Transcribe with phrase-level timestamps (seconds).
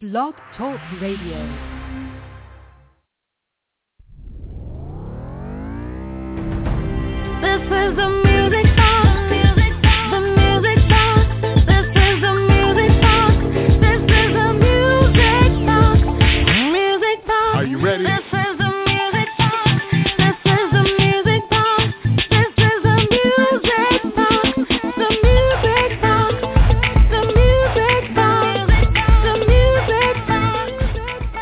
[0.00, 1.38] Blog Talk Radio.
[7.42, 8.27] This is the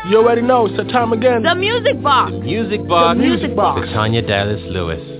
[0.09, 0.67] You already know.
[0.67, 1.43] It's the time again.
[1.43, 2.31] The music box.
[2.31, 3.17] Music Box.
[3.17, 3.81] The Music Box.
[3.81, 5.16] With Tanya Dallas Lewis.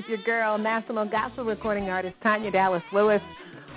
[0.00, 3.20] With your girl, National Gospel Recording Artist Tanya Dallas Lewis.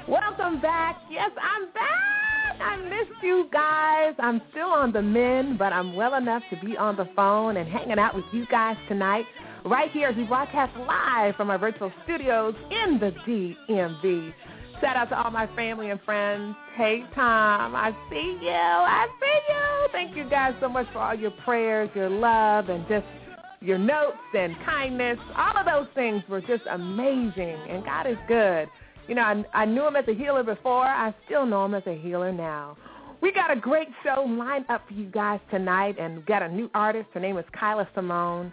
[0.07, 1.01] Welcome back.
[1.11, 2.61] Yes, I'm back.
[2.61, 4.13] I missed you guys.
[4.19, 7.67] I'm still on the men, but I'm well enough to be on the phone and
[7.67, 9.25] hanging out with you guys tonight,
[9.65, 14.33] right here as we broadcast live from our virtual studios in the DMV.
[14.79, 16.55] Shout out to all my family and friends.
[16.77, 18.49] Hey, Tom, I see you.
[18.49, 19.89] I see you.
[19.91, 23.05] Thank you guys so much for all your prayers, your love, and just
[23.63, 25.17] your notes and kindness.
[25.37, 28.67] All of those things were just amazing, and God is good.
[29.07, 30.85] You know, I, I knew him as a healer before.
[30.85, 32.77] I still know him as a healer now.
[33.21, 36.49] We got a great show lined up for you guys tonight, and we got a
[36.49, 37.07] new artist.
[37.13, 38.51] Her name is Kyla Simone.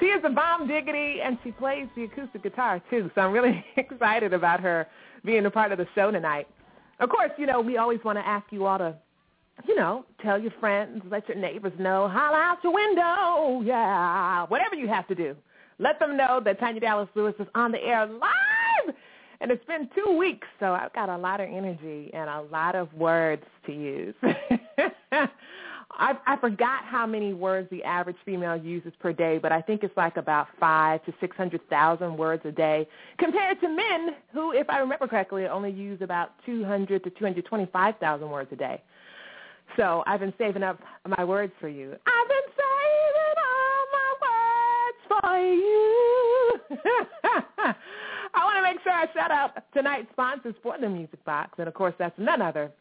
[0.00, 3.10] She is a bomb diggity, and she plays the acoustic guitar, too.
[3.14, 4.86] So I'm really excited about her
[5.24, 6.46] being a part of the show tonight.
[7.00, 8.94] Of course, you know, we always want to ask you all to,
[9.66, 14.74] you know, tell your friends, let your neighbors know, holler out your window, yeah, whatever
[14.74, 15.36] you have to do.
[15.78, 18.94] Let them know that Tanya Dallas Lewis is on the air live.
[19.40, 22.76] And it's been two weeks, so I've got a lot of energy and a lot
[22.76, 24.14] of words to use.
[25.98, 29.82] I, I forgot how many words the average female uses per day, but I think
[29.82, 32.88] it's like about five to six hundred thousand words a day,
[33.18, 37.24] compared to men who, if I remember correctly, only use about two hundred to two
[37.24, 38.80] hundred twenty-five thousand words a day.
[39.76, 41.94] So I've been saving up my words for you.
[42.06, 46.60] I've been saving all my words for you.
[48.34, 51.52] I want to make sure I shout out tonight's sponsors for the Music Box.
[51.58, 52.72] And of course, that's none other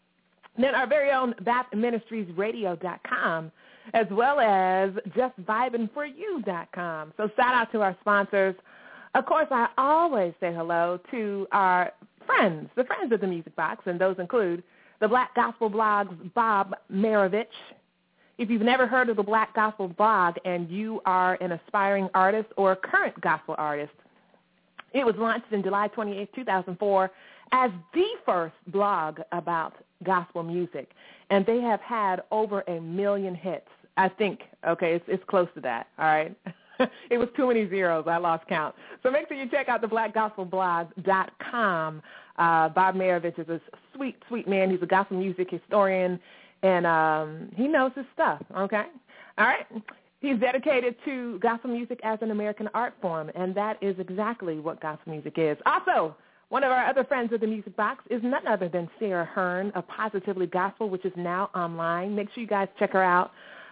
[0.57, 3.51] than our very own BaptMinistriesRadio.com
[3.93, 7.13] as well as justvibingforyou.com.
[7.17, 8.55] So shout out to our sponsors.
[9.15, 11.91] Of course, I always say hello to our
[12.25, 14.63] friends, the friends of the Music Box, and those include
[15.01, 17.47] the Black Gospel Blog's Bob Marovich.
[18.37, 22.47] If you've never heard of the Black Gospel Blog and you are an aspiring artist
[22.55, 23.91] or a current gospel artist,
[24.93, 27.11] it was launched in July 28, 2004
[27.51, 30.91] as the first blog about gospel music.
[31.29, 33.67] And they have had over a million hits.
[33.97, 36.35] I think, okay, it's, it's close to that, all right?
[37.09, 38.05] it was too many zeros.
[38.07, 38.75] I lost count.
[39.03, 42.01] So make sure you check out the blackgospelblog.com.
[42.37, 43.59] Uh, Bob Marovich is a
[44.01, 44.71] sweet, sweet man.
[44.71, 46.19] He's a gospel music historian,
[46.63, 48.85] and um, he knows his stuff, okay?
[49.37, 49.67] All right?
[50.21, 54.81] He's dedicated to gospel music as an American art form, and that is exactly what
[54.81, 55.55] gospel music is.
[55.67, 56.15] Also,
[56.49, 59.71] one of our other friends of the Music Box is none other than Sarah Hearn
[59.75, 62.15] of Positively Gospel, which is now online.
[62.15, 63.31] Make sure you guys check her out.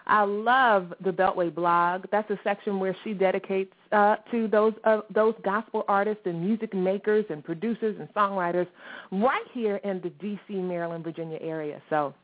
[0.09, 2.05] I love the Beltway blog.
[2.11, 6.73] That's a section where she dedicates uh, to those uh, those gospel artists and music
[6.73, 8.67] makers and producers and songwriters
[9.11, 11.79] right here in the D.C., Maryland, Virginia area.
[11.91, 12.15] So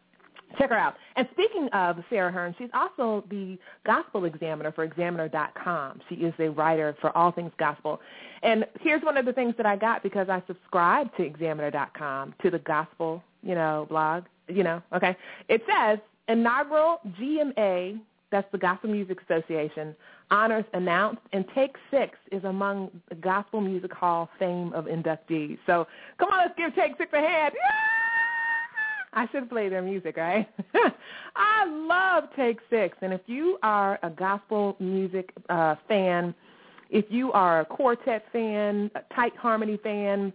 [0.58, 0.96] check her out.
[1.16, 6.02] And speaking of Sarah Hearn, she's also the gospel examiner for examiner.com.
[6.10, 8.02] She is a writer for all things gospel.
[8.42, 12.50] And here's one of the things that I got because I subscribed to examiner.com, to
[12.50, 15.16] the gospel, you know, blog, you know, okay.
[15.50, 18.00] It says inaugural GMA,
[18.32, 19.96] that's the Gospel Music Association,
[20.32, 25.58] honors announced, and Take Six is among the Gospel Music Hall fame of inductees.
[25.66, 25.88] So
[26.20, 27.54] come on, let's give Take Six a hand.
[27.56, 27.72] Yeah!
[29.14, 30.48] I should play their music, right?
[31.36, 36.36] I love Take Six, and if you are a gospel music uh, fan,
[36.90, 40.34] if you are a quartet fan, a tight harmony fan,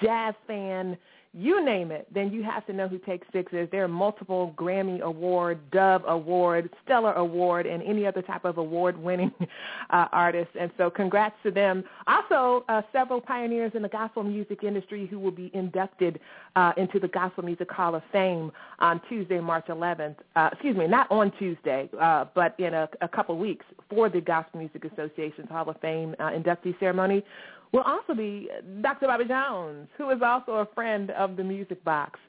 [0.00, 0.96] jazz fan,
[1.34, 3.66] you name it, then you have to know who Take Six is.
[3.70, 9.32] There are multiple Grammy Award, Dove Award, Stellar Award, and any other type of award-winning
[9.90, 10.54] uh, artists.
[10.60, 11.84] And so congrats to them.
[12.06, 16.20] Also, uh, several pioneers in the gospel music industry who will be inducted
[16.54, 20.16] uh, into the Gospel Music Hall of Fame on Tuesday, March 11th.
[20.36, 24.20] Uh, excuse me, not on Tuesday, uh, but in a, a couple weeks for the
[24.20, 27.24] Gospel Music Association's Hall of Fame uh, inductee ceremony
[27.72, 28.48] will also be
[28.82, 29.06] Dr.
[29.06, 32.20] Bobby Jones, who is also a friend of the Music Box.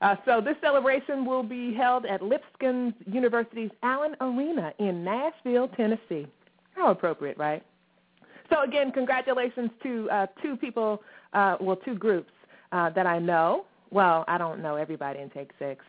[0.00, 6.26] Uh, so this celebration will be held at Lipscomb University's Allen Arena in Nashville, Tennessee.
[6.74, 7.62] How appropriate, right?
[8.50, 11.02] So again, congratulations to uh, two people,
[11.32, 12.32] uh, well, two groups
[12.72, 13.64] uh, that I know.
[13.90, 15.84] Well, I don't know everybody in Take Six.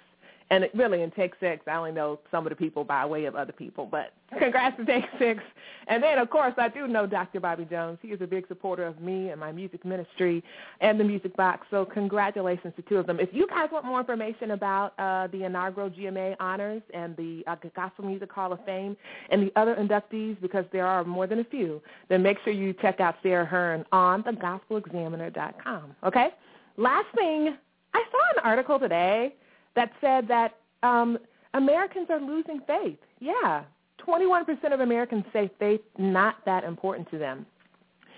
[0.50, 3.26] And it really, in Take Six, I only know some of the people by way
[3.26, 3.88] of other people.
[3.90, 5.44] But congrats to Take Six.
[5.88, 7.40] And then, of course, I do know Dr.
[7.40, 7.98] Bobby Jones.
[8.02, 10.44] He is a big supporter of me and my music ministry
[10.82, 11.68] and the Music Box.
[11.72, 13.20] So congratulations to two of them.
[13.20, 17.56] If you guys want more information about uh, the inaugural GMA honors and the uh,
[17.76, 18.96] Gospel Music Hall of Fame
[19.30, 22.74] and the other inductees, because there are more than a few, then make sure you
[22.74, 25.96] check out Sarah Hearn on thegospelexaminer.com.
[26.06, 26.30] Okay?
[26.78, 27.58] Last thing,
[27.94, 29.36] I saw an article today
[29.76, 31.18] that said that um,
[31.54, 32.98] Americans are losing faith.
[33.20, 33.64] Yeah,
[34.06, 37.46] 21% of Americans say faith not that important to them.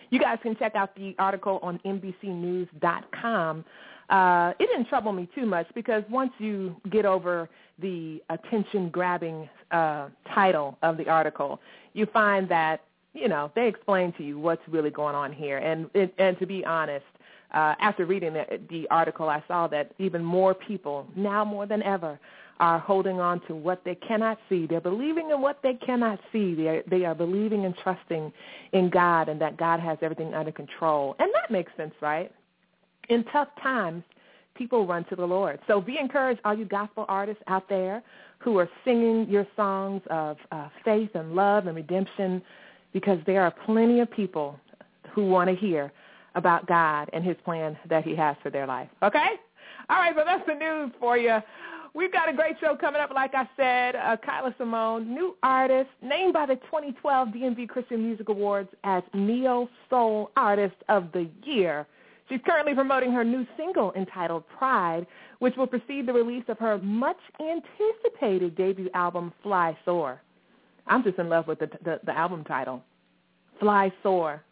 [0.10, 3.66] You guys can check out the article on NBCNews.com.
[4.10, 10.10] Uh, it didn't trouble me too much because once you get over the attention-grabbing uh,
[10.34, 11.60] title of the article,
[11.94, 12.84] you find that
[13.14, 15.58] you know they explain to you what's really going on here.
[15.58, 17.06] And it, and to be honest,
[17.54, 21.84] uh, after reading the, the article, I saw that even more people, now more than
[21.84, 22.20] ever,
[22.60, 24.66] are holding on to what they cannot see.
[24.66, 26.56] They're believing in what they cannot see.
[26.56, 28.32] They are, they are believing and trusting
[28.72, 31.16] in God and that God has everything under control.
[31.20, 32.32] And that makes sense, right?
[33.10, 34.04] In tough times,
[34.56, 35.60] people run to the Lord.
[35.68, 38.02] So be encouraged, all you gospel artists out there
[38.40, 42.42] who are singing your songs of uh, faith and love and redemption,
[42.94, 44.58] because there are plenty of people
[45.14, 45.92] who want to hear
[46.36, 48.90] about God and his plan that he has for their life.
[49.02, 49.34] Okay?
[49.90, 51.40] All right, so that's the news for you.
[51.94, 53.96] We've got a great show coming up, like I said.
[53.96, 59.70] Uh, Kyla Simone, new artist, named by the 2012 DMV Christian Music Awards as Neo
[59.90, 61.88] Soul Artist of the Year.
[62.28, 65.08] She's currently promoting her new single entitled Pride,
[65.40, 70.20] which will precede the release of her much-anticipated debut album, Fly Soar.
[70.88, 72.84] I'm just in love with the, the, the album title,
[73.60, 74.44] Fly Soar.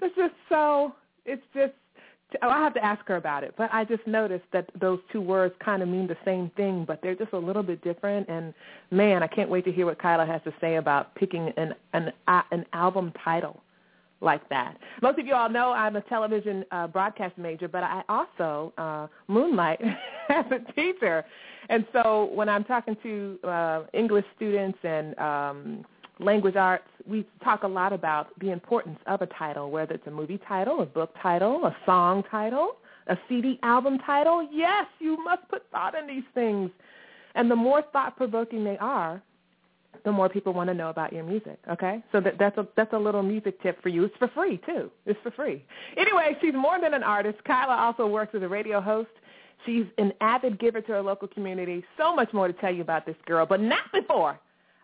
[0.00, 1.72] Oh, it's just so, it's just,
[2.42, 5.54] I have to ask her about it, but I just noticed that those two words
[5.64, 8.28] kind of mean the same thing, but they're just a little bit different.
[8.28, 8.54] And
[8.90, 12.12] man, I can't wait to hear what Kyla has to say about picking an an
[12.52, 13.60] an album title,
[14.20, 14.76] like that.
[15.02, 19.06] Most of you all know I'm a television uh, broadcast major, but I also uh,
[19.28, 19.80] moonlight
[20.28, 21.24] as a teacher.
[21.68, 25.84] And so when I'm talking to uh, English students and um,
[26.20, 30.10] language arts, we talk a lot about the importance of a title, whether it's a
[30.10, 32.76] movie title, a book title, a song title,
[33.08, 34.46] a CD album title.
[34.52, 36.70] Yes, you must put thought in these things.
[37.34, 39.22] And the more thought-provoking they are,
[40.04, 41.58] the more people want to know about your music.
[41.70, 44.04] Okay, so that, that's a that's a little music tip for you.
[44.04, 44.90] It's for free too.
[45.04, 45.64] It's for free.
[45.96, 47.38] Anyway, she's more than an artist.
[47.44, 49.10] Kyla also works as a radio host.
[49.66, 51.84] She's an avid giver to her local community.
[51.98, 54.38] So much more to tell you about this girl, but not before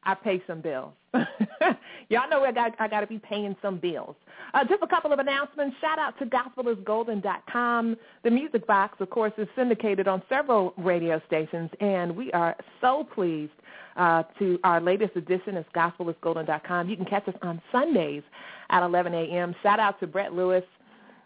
[0.04, 0.92] I pay some bills.
[2.08, 4.16] Y'all know I got I got to be paying some bills.
[4.54, 5.76] Uh, just a couple of announcements.
[5.80, 7.96] Shout out to gospelisgolden.com.
[8.22, 13.06] The Music Box, of course, is syndicated on several radio stations, and we are so
[13.14, 13.52] pleased
[13.96, 16.88] uh, to our latest edition is gospelisgolden.com.
[16.88, 18.22] You can catch us on Sundays
[18.70, 19.54] at 11 a.m.
[19.62, 20.64] Shout out to Brett Lewis.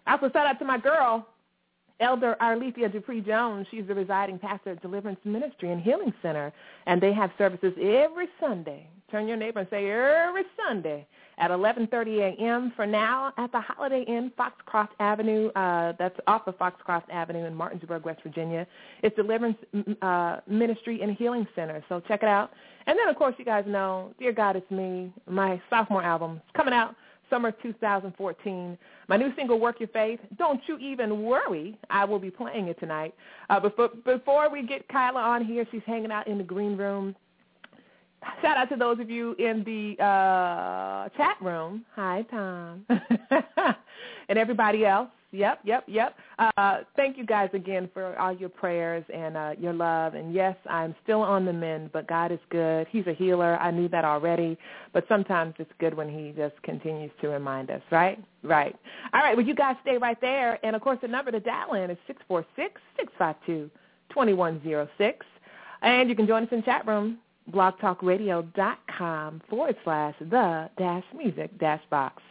[0.07, 1.27] Also, shout out to my girl,
[2.01, 6.53] Elder Arlethea Dupree Jones, she's the residing pastor at Deliverance Ministry and Healing Center,
[6.87, 8.89] and they have services every Sunday.
[9.11, 11.07] Turn your neighbor and say every Sunday
[11.38, 12.73] at 11:30 a.m.
[12.76, 15.49] For now, at the Holiday Inn, Foxcroft Avenue.
[15.57, 18.67] Uh, that's off of Foxcroft Avenue in Martinsburg, West Virginia.
[19.02, 19.57] It's Deliverance
[20.02, 21.83] uh, Ministry and Healing Center.
[21.88, 22.52] So check it out.
[22.87, 26.75] And then, of course, you guys know, Dear God, It's Me, my sophomore album coming
[26.75, 26.95] out
[27.31, 28.76] summer 2014.
[29.09, 30.21] My new single, Work Your Faith.
[30.37, 31.79] Don't you even worry.
[31.88, 33.14] I will be playing it tonight.
[33.49, 37.14] Uh, but before we get Kyla on here, she's hanging out in the green room.
[38.43, 41.85] Shout out to those of you in the uh, chat room.
[41.95, 42.87] Hi, Tom.
[44.29, 45.09] and everybody else.
[45.33, 46.17] Yep, yep, yep.
[46.57, 50.15] Uh, thank you guys again for all your prayers and uh, your love.
[50.15, 52.89] And yes, I'm still on the mend, but God is good.
[52.91, 53.57] He's a healer.
[53.59, 54.59] I knew that already,
[54.93, 58.19] but sometimes it's good when he just continues to remind us, right?
[58.43, 58.75] Right.
[59.12, 60.59] All right, well, you guys stay right there.
[60.67, 63.71] And, of course, the number to dial in is six four six six five two
[64.09, 65.25] twenty one zero six,
[65.83, 67.19] And you can join us in chat room,
[67.53, 72.23] blogtalkradio.com forward slash the dash music dash box.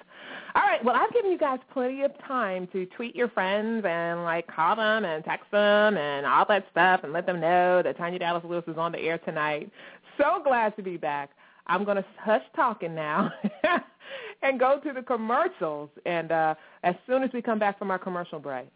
[0.55, 0.83] All right.
[0.83, 4.75] Well, I've given you guys plenty of time to tweet your friends and like call
[4.75, 8.43] them and text them and all that stuff and let them know that Tanya Dallas
[8.47, 9.71] Lewis is on the air tonight.
[10.17, 11.31] So glad to be back.
[11.67, 13.31] I'm going to hush talking now
[14.41, 15.89] and go to the commercials.
[16.05, 18.67] And uh, as soon as we come back from our commercial break,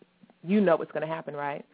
[0.44, 1.66] you know what's going to happen, right?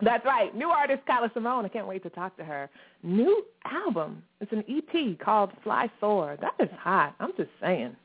[0.00, 0.54] That's right.
[0.54, 1.64] New artist Kyla Simone.
[1.64, 2.70] I can't wait to talk to her.
[3.02, 4.22] New album.
[4.40, 6.36] It's an EP called Fly Soar.
[6.40, 7.14] That is hot.
[7.18, 7.96] I'm just saying.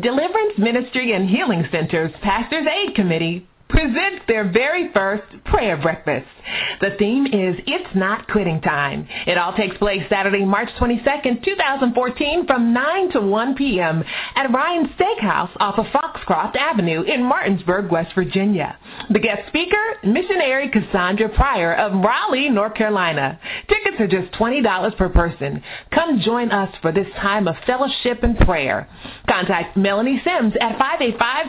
[0.00, 6.26] Deliverance Ministry and Healing Center's Pastors Aid Committee presents their very first prayer breakfast.
[6.80, 9.08] The theme is It's Not Quitting Time.
[9.26, 14.04] It all takes place Saturday, March 22nd, 2014 from 9 to 1 p.m.
[14.36, 18.76] at Ryan's Steakhouse off of Foxcroft Avenue in Martinsburg, West Virginia.
[19.10, 23.40] The guest speaker, missionary Cassandra Pryor of Raleigh, North Carolina.
[23.68, 25.62] Tickets are just $20 per person.
[25.92, 28.86] Come join us for this time of fellowship and prayer.
[29.28, 30.76] Contact Melanie Sims at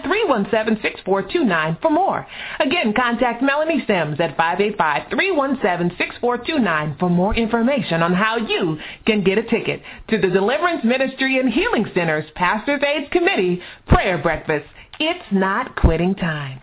[0.06, 2.28] 585-317-6429 for more more.
[2.60, 9.44] Again, contact Melanie Sims at 585-317-6429 for more information on how you can get a
[9.44, 14.66] ticket to the Deliverance Ministry and Healing Center's Pastor's Aid Committee Prayer Breakfast.
[15.00, 16.62] It's not quitting time.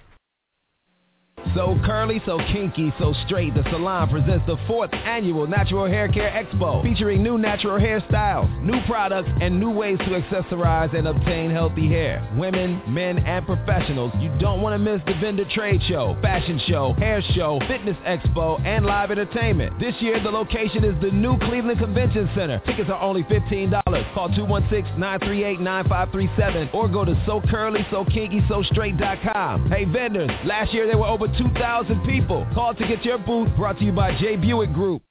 [1.55, 6.31] So curly, so kinky, so straight, the salon presents the fourth annual Natural Hair Care
[6.31, 11.89] Expo featuring new natural hairstyles, new products, and new ways to accessorize and obtain healthy
[11.89, 12.23] hair.
[12.37, 16.93] Women, men, and professionals, you don't want to miss the vendor trade show, fashion show,
[16.95, 19.77] hair show, fitness expo, and live entertainment.
[19.81, 22.61] This year, the location is the new Cleveland Convention Center.
[22.67, 23.83] Tickets are only $15.
[24.15, 29.71] Call 216-938-9537 or go to so curly, so kinky, so SoCurlySoKinkySoStraight.com.
[29.71, 32.47] Hey vendors, last year they were over 2,000 people.
[32.55, 35.03] Call to get your booth brought to you by Jay Buick Group.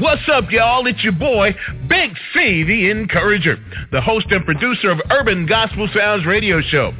[0.00, 0.86] What's up, y'all?
[0.86, 1.54] It's your boy,
[1.86, 3.58] Big C, the Encourager,
[3.92, 6.94] the host and producer of Urban Gospel Sounds Radio Show.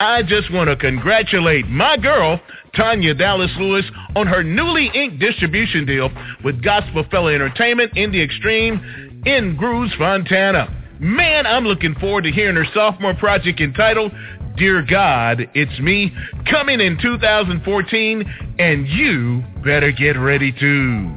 [0.00, 2.40] I just want to congratulate my girl,
[2.74, 6.10] Tanya Dallas Lewis, on her newly inked distribution deal
[6.42, 10.85] with Gospel Fella Entertainment in the Extreme in Grooves, Fontana.
[10.98, 14.12] Man, I'm looking forward to hearing her sophomore project entitled
[14.56, 16.10] Dear God, It's Me,
[16.50, 21.14] coming in 2014, and you better get ready too.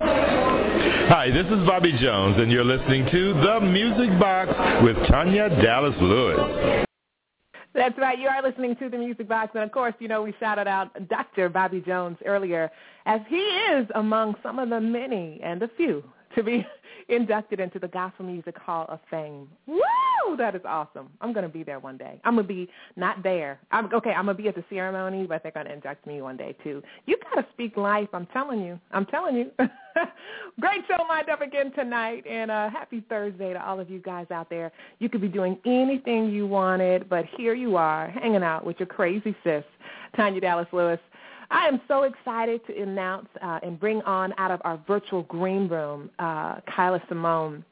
[0.00, 4.50] Hi, this is Bobby Jones, and you're listening to The Music Box
[4.82, 6.86] with Tanya Dallas Lewis.
[7.78, 8.18] That's right.
[8.18, 9.52] You are listening to the Music Box.
[9.54, 11.48] And, of course, you know, we shouted out Dr.
[11.48, 12.72] Bobby Jones earlier,
[13.08, 16.04] as he is among some of the many and the few
[16.36, 16.64] to be
[17.08, 19.48] inducted into the Gospel Music Hall of Fame.
[19.66, 20.36] Woo!
[20.36, 21.08] That is awesome.
[21.22, 22.20] I'm going to be there one day.
[22.22, 23.58] I'm going to be not there.
[23.72, 24.10] I'm okay.
[24.10, 26.54] I'm going to be at the ceremony, but they're going to induct me one day
[26.62, 26.82] too.
[27.06, 28.08] You got to speak life.
[28.12, 28.78] I'm telling you.
[28.92, 29.50] I'm telling you.
[30.60, 34.26] Great show lined up again tonight, and uh, happy Thursday to all of you guys
[34.30, 34.70] out there.
[34.98, 38.86] You could be doing anything you wanted, but here you are, hanging out with your
[38.86, 39.64] crazy sis,
[40.14, 41.00] Tanya Dallas Lewis.
[41.50, 45.68] I am so excited to announce uh, and bring on out of our virtual green
[45.68, 47.64] room uh, Kyla Simone.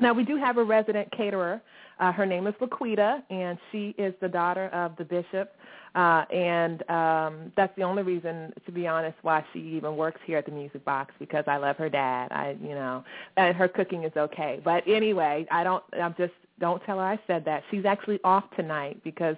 [0.00, 1.60] Now, we do have a resident caterer.
[1.98, 5.54] Uh, her name is Laquita, and she is the daughter of the bishop.
[5.94, 10.36] Uh, and um, that's the only reason, to be honest, why she even works here
[10.36, 12.30] at the Music Box because I love her dad.
[12.32, 13.02] I, you know,
[13.38, 14.60] and her cooking is okay.
[14.62, 15.82] But anyway, I don't.
[15.98, 17.62] I'm just don't tell her I said that.
[17.70, 19.36] She's actually off tonight because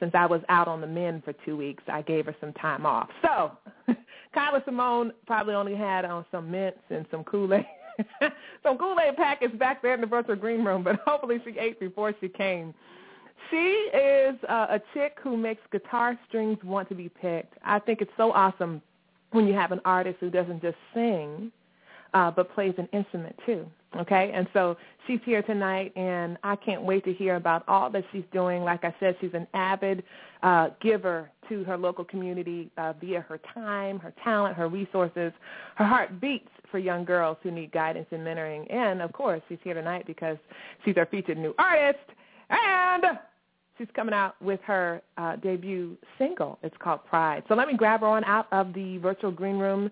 [0.00, 2.86] since I was out on the men for two weeks, I gave her some time
[2.86, 3.08] off.
[3.22, 3.52] So,
[4.34, 7.66] Kyla Simone probably only had on some mints and some Kool-Aid.
[8.62, 12.12] some Kool-Aid packets back there in the virtual green room, but hopefully she ate before
[12.20, 12.74] she came.
[13.50, 17.54] She is uh, a chick who makes guitar strings want to be picked.
[17.64, 18.82] I think it's so awesome
[19.30, 21.50] when you have an artist who doesn't just sing,
[22.14, 23.66] uh, but plays an instrument too.
[23.96, 28.04] Okay, and so she's here tonight, and I can't wait to hear about all that
[28.12, 28.62] she's doing.
[28.62, 30.02] Like I said, she's an avid
[30.42, 35.32] uh, giver to her local community uh, via her time, her talent, her resources.
[35.76, 38.70] Her heart beats for young girls who need guidance and mentoring.
[38.70, 40.36] And, of course, she's here tonight because
[40.84, 42.04] she's our featured new artist,
[42.50, 43.18] and
[43.78, 46.58] she's coming out with her uh, debut single.
[46.62, 47.42] It's called Pride.
[47.48, 49.90] So let me grab her on out of the virtual green room.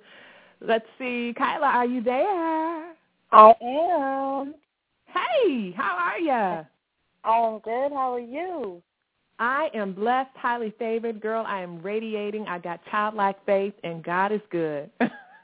[0.60, 1.34] Let's see.
[1.36, 2.94] Kyla, are you there?
[3.32, 4.54] I am.
[5.06, 6.66] Hey, how are you?
[7.24, 7.92] I'm good.
[7.92, 8.82] How are you?
[9.38, 11.20] I am blessed, highly favored.
[11.20, 12.46] Girl, I am radiating.
[12.48, 14.90] I got childlike faith, and God is good.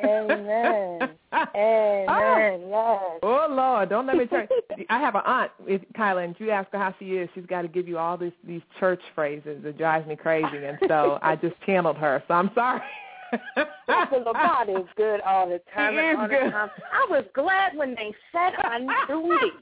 [0.02, 1.10] Amen.
[1.32, 2.60] Amen.
[2.72, 3.10] Oh.
[3.12, 3.20] Yes.
[3.22, 4.48] Oh Lord, don't let me turn.
[4.88, 5.50] I have an aunt,
[5.94, 7.28] Kyla, and you ask her how she is.
[7.34, 9.64] She's got to give you all these these church phrases.
[9.64, 12.22] It drives me crazy, and so I just channeled her.
[12.28, 12.80] So I'm sorry.
[13.88, 15.94] Well, God is good all the time.
[15.94, 16.46] He is all good.
[16.46, 16.70] The time.
[16.92, 19.52] I was glad when they said on duty.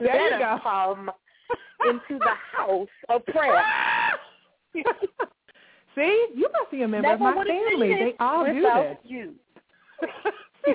[0.00, 0.58] There you go.
[0.62, 1.10] come
[1.88, 3.62] into the house of prayer.
[5.94, 7.88] See, you must be a member Never of my family.
[7.94, 8.96] They all do this.
[9.04, 9.34] you.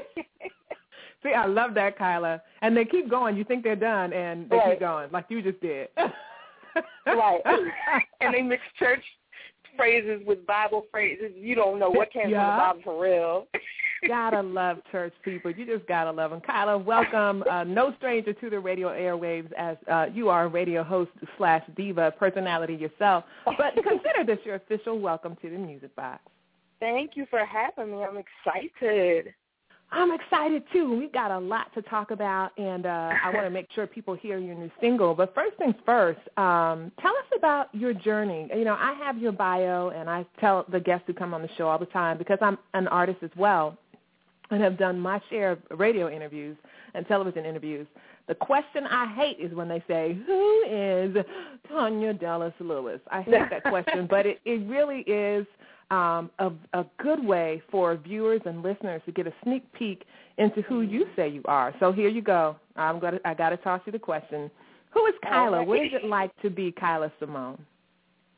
[1.23, 2.41] See, I love that, Kyla.
[2.61, 3.35] And they keep going.
[3.35, 4.71] You think they're done, and they Right.
[4.73, 5.89] keep going, like you just did.
[7.07, 7.41] right.
[8.21, 9.03] and they mix church
[9.77, 11.31] phrases with Bible phrases.
[11.35, 12.39] You don't know what came Yeah.
[12.69, 13.47] from the Bible for real.
[14.07, 15.51] gotta love church people.
[15.51, 16.41] You just gotta love them.
[16.41, 17.43] Kyla, welcome.
[17.49, 21.63] Uh, no stranger to the radio airwaves as uh, you are a radio host slash
[21.75, 23.23] diva personality yourself.
[23.45, 26.21] But consider this your official welcome to the Music Box.
[26.79, 28.03] Thank you for having me.
[28.03, 29.33] I'm excited.
[29.91, 30.97] I'm excited too.
[30.97, 34.15] We've got a lot to talk about, and uh, I want to make sure people
[34.15, 35.15] hear your new single.
[35.15, 38.49] But first things first, um, tell us about your journey.
[38.53, 41.49] You know, I have your bio, and I tell the guests who come on the
[41.57, 43.77] show all the time because I'm an artist as well,
[44.51, 46.57] and have done my share of radio interviews
[46.93, 47.87] and television interviews.
[48.27, 51.15] The question I hate is when they say, "Who is
[51.69, 55.47] Tanya Dallas Lewis?" I hate that question, but it, it really is
[55.91, 60.03] um, a, a good way for viewers and listeners to get a sneak peek
[60.37, 61.73] into who you say you are.
[61.79, 62.57] So here you go.
[62.75, 64.51] I'm gonna I got to toss you the question.
[64.91, 65.63] Who is Kyla?
[65.63, 67.63] What is it like to be Kyla Simone?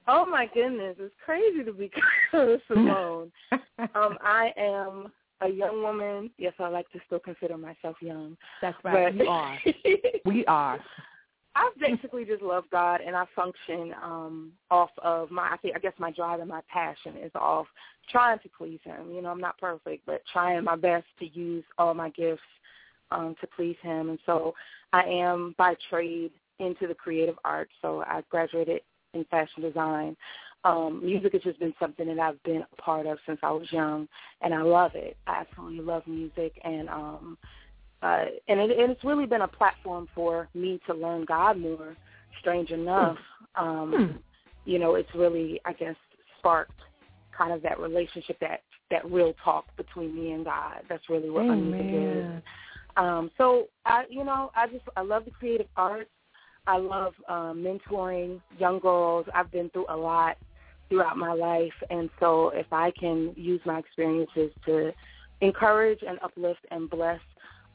[0.07, 1.91] Oh my goodness, it's crazy to be
[2.31, 3.31] Kyla Simone.
[3.51, 6.29] um, I am a young woman.
[6.38, 8.35] Yes, I like to still consider myself young.
[8.62, 9.15] That's right.
[9.15, 9.57] But You are.
[10.25, 10.79] We are.
[11.60, 15.50] I basically just love God, and I function um, off of my.
[15.52, 17.67] I think I guess my drive and my passion is off
[18.10, 19.12] trying to please Him.
[19.12, 22.41] You know, I'm not perfect, but trying my best to use all my gifts
[23.12, 24.10] um, to please Him.
[24.10, 24.54] And so,
[24.93, 27.74] I am by trade into the creative arts.
[27.82, 28.82] So I graduated
[29.13, 30.15] in fashion design.
[30.63, 33.69] Um, music has just been something that I've been a part of since I was
[33.72, 34.08] young,
[34.41, 35.17] and I love it.
[35.28, 37.38] I absolutely love music, and um,
[38.01, 41.95] uh, and, it, and it's really been a platform for me to learn God more.
[42.39, 43.17] Strange enough,
[43.55, 44.17] um, Hmm.
[44.63, 45.95] you know, it's really, I guess,
[46.38, 46.79] sparked
[47.38, 50.81] kind of that relationship, that that real talk between me and God.
[50.89, 52.25] That's really what my music is.
[52.97, 56.09] Um, so I, you know, I just I love the creative arts.
[56.67, 59.25] I love um, mentoring young girls.
[59.33, 60.38] I've been through a lot
[60.88, 64.91] throughout my life, and so if I can use my experiences to
[65.41, 67.19] encourage and uplift and bless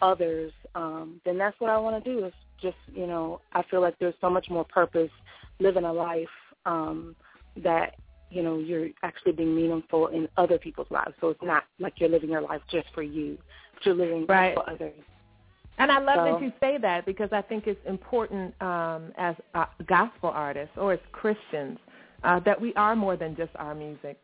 [0.05, 2.27] others, um, then that's what I want to do.
[2.27, 5.11] Is just you know, I feel like there's so much more purpose
[5.59, 6.27] living a life
[6.67, 7.17] um,
[7.63, 7.97] that
[8.31, 11.15] you know you're actually being meaningful in other people's lives.
[11.21, 13.39] So it's not like you're living your life just for you,
[13.75, 14.55] but you're living right.
[14.55, 15.01] for others.
[15.79, 19.35] And I love so, that you say that because I think it's important um, as
[19.55, 21.79] uh, gospel artists or as Christians
[22.23, 24.19] uh, that we are more than just our music.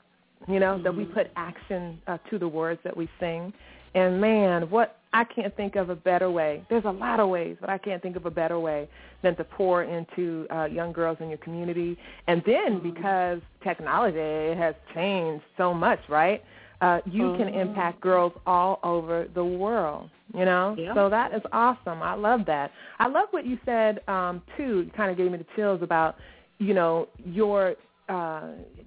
[0.49, 0.85] You know, mm-hmm.
[0.85, 3.53] that we put action uh, to the words that we sing.
[3.95, 6.65] And man, what I can't think of a better way.
[6.71, 8.89] There's a lot of ways, but I can't think of a better way
[9.23, 11.99] than to pour into uh, young girls in your community.
[12.29, 12.91] And then mm-hmm.
[12.91, 16.43] because technology has changed so much, right?
[16.81, 17.43] Uh, you mm-hmm.
[17.43, 20.09] can impact girls all over the world.
[20.33, 20.95] You know, yeah.
[20.95, 22.03] so that is awesome.
[22.03, 22.71] I love that.
[23.01, 24.85] I love what you said um, too.
[24.87, 26.15] You kind of gave me the chills about,
[26.59, 27.75] you know, your
[28.11, 28.43] uh,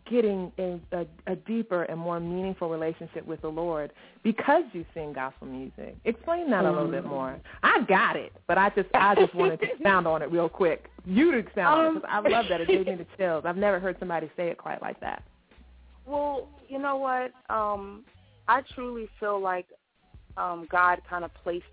[0.10, 5.14] getting a, a, a deeper and more meaningful relationship with the Lord because you sing
[5.14, 5.96] gospel music.
[6.04, 7.40] Explain that a little bit more.
[7.64, 10.90] I got it, but I just I just wanted to expound on it real quick.
[11.06, 12.62] You to expound um, on it because I love that.
[12.62, 13.44] It gave me the chills.
[13.46, 15.24] I've never heard somebody say it quite like that.
[16.06, 17.32] Well, you know what?
[17.50, 18.04] Um,
[18.50, 19.68] I truly feel like
[20.36, 21.64] um, God kind of placed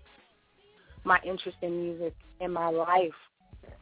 [1.03, 3.11] my interest in music in my life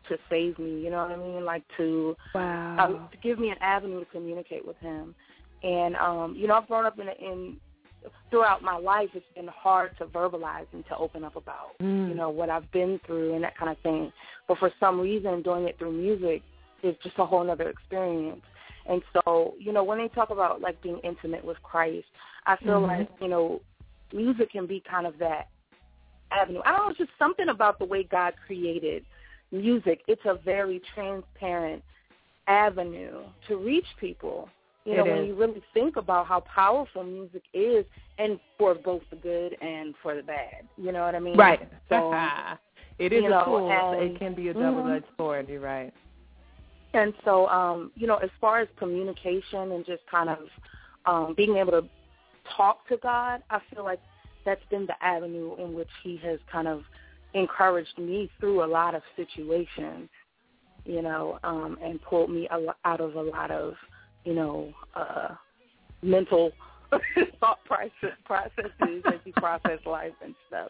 [0.09, 0.81] to save me.
[0.81, 1.45] You know what I mean?
[1.45, 2.77] Like to wow.
[2.79, 5.15] um, to give me an avenue to communicate with Him.
[5.63, 7.57] And um, you know, I've grown up in in
[8.29, 9.09] throughout my life.
[9.13, 12.09] It's been hard to verbalize and to open up about mm.
[12.09, 14.11] you know what I've been through and that kind of thing.
[14.47, 16.41] But for some reason, doing it through music
[16.83, 18.41] is just a whole other experience.
[18.87, 22.07] And so, you know, when they talk about like being intimate with Christ,
[22.47, 22.85] I feel mm-hmm.
[22.85, 23.61] like you know,
[24.13, 25.49] music can be kind of that
[26.31, 26.61] avenue.
[26.65, 29.05] I don't know, it's just something about the way God created
[29.51, 31.83] music, it's a very transparent
[32.47, 34.49] avenue to reach people.
[34.85, 35.27] You know, it when is.
[35.27, 37.85] you really think about how powerful music is,
[38.17, 40.67] and for both the good and for the bad.
[40.77, 41.37] You know what I mean?
[41.37, 41.69] Right.
[41.89, 42.13] So,
[42.99, 43.71] it is a know, tool.
[43.71, 44.61] and, it can be a mhm.
[44.61, 45.47] double-edged sword.
[45.47, 45.93] You're right.
[46.93, 50.39] And so, um, you know, as far as communication and just kind of
[51.05, 51.83] um, being able to
[52.57, 53.99] talk to God, I feel like
[54.43, 56.81] that's been the avenue in which He has kind of
[57.33, 60.09] encouraged me through a lot of situations,
[60.85, 62.47] you know, um, and pulled me
[62.85, 63.73] out of a lot of,
[64.25, 65.29] you know, uh,
[66.01, 66.51] mental
[67.39, 70.69] thought process, processes as you process life and stuff.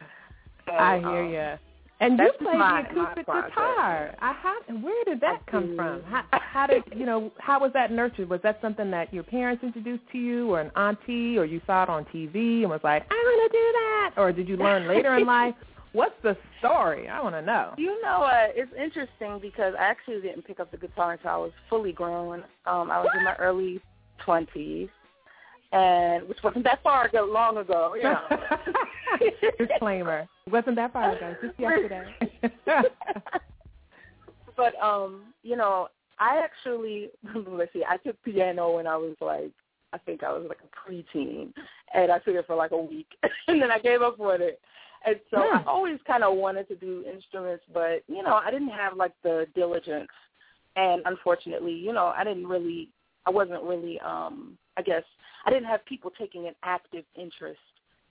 [0.65, 1.57] So, I hear um, you.
[2.01, 4.15] And you played my- the acoustic guitar.
[4.19, 5.75] I how, where did that I come do.
[5.75, 6.01] from?
[6.03, 7.31] How, how did you know?
[7.39, 8.29] How was that nurtured?
[8.29, 11.83] Was that something that your parents introduced to you, or an auntie, or you saw
[11.83, 14.87] it on TV and was like, "I want to do that," or did you learn
[14.87, 15.55] later in life?
[15.93, 17.07] What's the story?
[17.07, 17.73] I want to know.
[17.77, 18.53] You know what?
[18.55, 22.43] It's interesting because I actually didn't pick up the guitar until I was fully grown.
[22.65, 23.81] Um, I was in my early
[24.23, 24.89] twenties,
[25.71, 27.95] and which wasn't that far ago, long ago.
[27.95, 28.21] You know.
[29.67, 32.13] Disclaimer: wasn't that far ago, just yesterday.
[34.55, 35.87] but um, you know,
[36.19, 37.09] I actually
[37.47, 39.51] let's see, I took piano when I was like
[39.91, 41.51] I think I was like a preteen
[41.93, 43.07] and I took it for like a week
[43.47, 44.59] and then I gave up with it.
[45.05, 48.69] And so I always kind of wanted to do instruments, but you know, I didn't
[48.69, 50.09] have like the diligence
[50.75, 52.89] and unfortunately, you know, I didn't really
[53.25, 55.03] I wasn't really um I guess
[55.45, 57.59] I didn't have people taking an active interest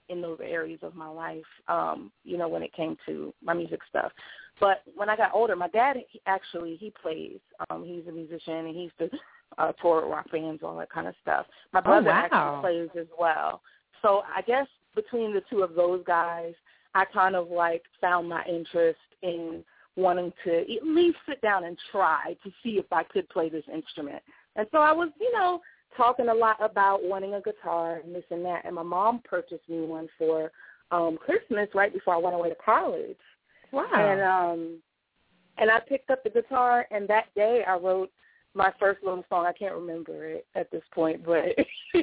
[0.09, 3.79] in those areas of my life, um, you know, when it came to my music
[3.87, 4.11] stuff.
[4.59, 7.39] But when I got older, my dad he actually he plays.
[7.69, 9.09] Um, he's a musician and he used to
[9.57, 11.45] uh, tour with rock bands, all that kind of stuff.
[11.73, 12.21] My brother Oh, wow.
[12.31, 13.61] actually plays as well.
[14.01, 16.53] So I guess between the two of those guys,
[16.95, 19.63] I kind of like found my interest in
[19.95, 23.65] wanting to at least sit down and try to see if I could play this
[23.73, 24.23] instrument.
[24.55, 25.61] And so I was, you know,
[25.97, 28.65] talking a lot about wanting a guitar and this and that.
[28.65, 30.51] And my mom purchased me one for
[30.91, 33.17] um Christmas right before I went away to college.
[33.71, 33.89] Wow.
[33.93, 34.77] And um
[35.57, 38.11] and I picked up the guitar and that day I wrote
[38.55, 39.45] my first little song.
[39.45, 41.45] I can't remember it at this point, but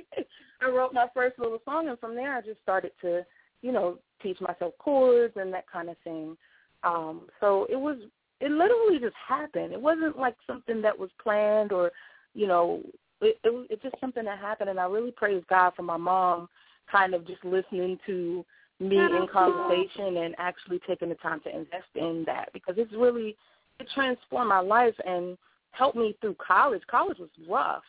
[0.62, 3.24] I wrote my first little song and from there I just started to,
[3.62, 6.36] you know, teach myself chords and that kind of thing.
[6.82, 7.98] Um so it was
[8.40, 9.72] it literally just happened.
[9.72, 11.90] It wasn't like something that was planned or,
[12.34, 12.82] you know,
[13.20, 15.96] it, it was it's just something that happened and I really praise God for my
[15.96, 16.48] mom
[16.90, 18.44] kind of just listening to
[18.78, 23.36] me in conversation and actually taking the time to invest in that because it's really
[23.80, 25.36] it transformed my life and
[25.72, 26.82] helped me through college.
[26.90, 27.82] College was rough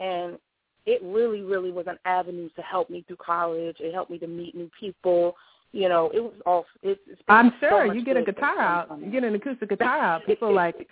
[0.00, 0.38] and
[0.88, 3.76] it really, really was an avenue to help me through college.
[3.78, 5.36] It helped me to meet new people.
[5.72, 6.64] You know, it was all.
[6.82, 10.24] It, it's I'm sure you get a guitar out, you get an acoustic guitar out.
[10.24, 10.88] People like,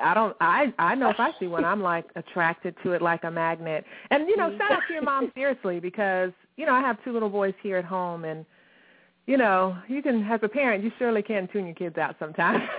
[0.00, 3.24] I don't, I, I know if I see one, I'm like attracted to it like
[3.24, 3.84] a magnet.
[4.10, 5.32] And you know, shout out to your mom mm-hmm.
[5.40, 8.46] seriously because you know I have two little boys here at home, and
[9.26, 12.62] you know you can, as a parent, you surely can tune your kids out sometimes.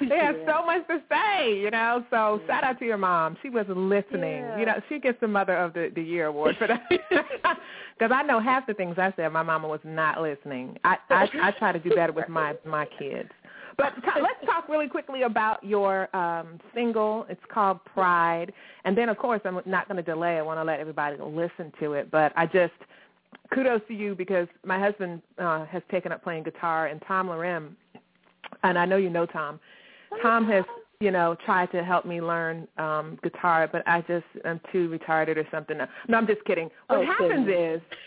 [0.00, 0.60] they have Yeah.
[0.60, 2.04] so much to say, you know.
[2.10, 3.36] So shout out to your mom.
[3.42, 4.42] She was listening.
[4.42, 4.58] Yeah.
[4.58, 6.82] You know, she gets the Mother of the, the Year award for that.
[7.98, 10.76] Because I know half the things I said, my mama was not listening.
[10.84, 13.30] I I, I try to do better with my my kids.
[13.78, 17.24] But t- let's talk really quickly about your um, single.
[17.30, 18.52] It's called Pride,
[18.84, 20.36] and then of course I'm not going to delay.
[20.36, 22.10] I want to let everybody listen to it.
[22.10, 22.72] But I just
[23.54, 27.70] kudos to you because my husband uh, has taken up playing guitar, and Tom Larim,
[28.62, 29.58] and I know you know Tom.
[30.22, 30.64] Tom has
[31.00, 35.36] you know tried to help me learn um, guitar, but I just am too retarded
[35.36, 35.78] or something.
[36.08, 36.70] No, I'm just kidding.
[36.88, 37.80] What Oh, happens goodness.
[37.82, 37.98] is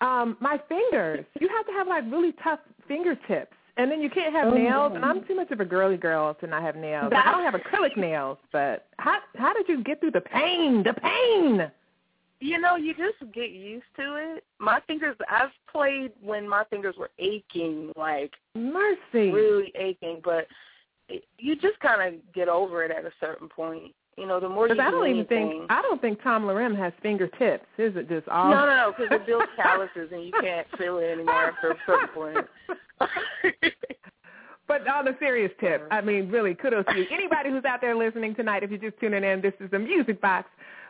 [0.00, 1.24] um, my fingers.
[1.40, 3.52] You have to have like really tough fingertips.
[3.76, 4.94] And then you can't have Oh, nails, no.
[4.96, 7.12] and I'm too much of a girly girl to not have nails.
[7.12, 10.84] I don't have acrylic nails, but how how did you get through the pain?
[10.84, 11.70] The pain.
[12.44, 14.44] You know, you just get used to it.
[14.58, 19.30] My fingers, I've played when my fingers were aching, like Mercy.
[19.30, 20.46] really aching, but
[21.08, 23.94] it, you just kind of get over it at a certain point.
[24.18, 26.22] You know, the more you Because I do don't even anything, think I don't think
[26.22, 27.64] Tom Larim has fingertips.
[27.78, 28.50] Is it just all?
[28.50, 31.76] No, no, no, because it builds calluses and you can't feel it anymore after a
[31.86, 32.46] certain point.
[34.66, 37.06] But on a serious tip, I mean, really, kudos to you.
[37.12, 40.20] Anybody who's out there listening tonight, if you're just tuning in, this is the Music
[40.22, 40.48] Box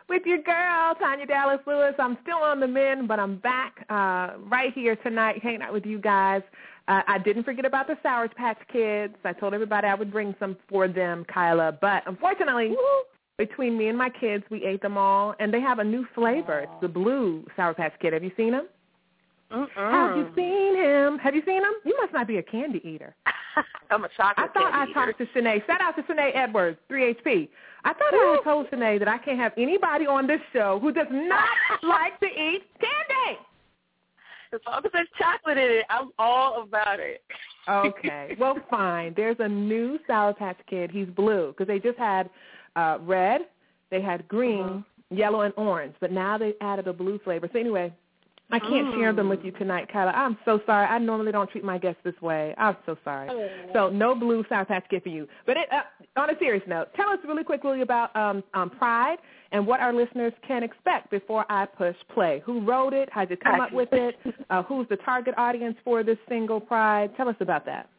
[0.09, 1.93] with your girl, Tanya Dallas Lewis.
[1.99, 5.85] I'm still on the men, but I'm back uh, right here tonight hanging out with
[5.85, 6.41] you guys.
[6.87, 9.15] Uh, I didn't forget about the Sour Patch Kids.
[9.23, 11.77] I told everybody I would bring some for them, Kyla.
[11.81, 12.75] But unfortunately,
[13.37, 16.59] between me and my kids, we ate them all, and they have a new flavor.
[16.59, 18.13] It's the blue Sour Patch Kid.
[18.13, 18.67] Have you seen them?
[19.51, 19.67] Mm-mm.
[19.75, 21.17] Have you seen him?
[21.19, 21.73] Have you seen him?
[21.83, 23.15] You must not be a candy eater.
[23.91, 25.65] I'm a chocolate I thought I candy talked to Shanae.
[25.65, 27.49] Shout out to Shanae Edwards, 3HP.
[27.85, 30.91] I thought I had told Shanae that I can't have anybody on this show who
[30.91, 31.47] does not
[31.83, 33.39] like to eat candy.
[34.51, 37.23] As long as there's chocolate in it, I'm all about it.
[37.69, 38.35] Okay.
[38.39, 39.13] Well, fine.
[39.15, 40.89] There's a new Sour Patch Kid.
[40.91, 42.29] He's blue because they just had
[42.75, 43.41] uh, red,
[43.91, 47.49] they had green, yellow, and orange, but now they added a blue flavor.
[47.53, 47.93] So anyway,
[48.51, 50.11] I can't share them with you tonight, Kyla.
[50.11, 50.85] I'm so sorry.
[50.85, 52.53] I normally don't treat my guests this way.
[52.57, 53.29] I'm so sorry.
[53.73, 55.27] So no blue Sour Patch Kid for you.
[55.45, 55.81] But it, uh,
[56.19, 59.17] on a serious note, tell us really quickly about um, um, Pride
[59.51, 62.43] and what our listeners can expect before I push play.
[62.45, 63.09] Who wrote it?
[63.11, 64.15] How did you come up with it?
[64.49, 67.11] Uh, who's the target audience for this single, Pride?
[67.17, 67.89] Tell us about that.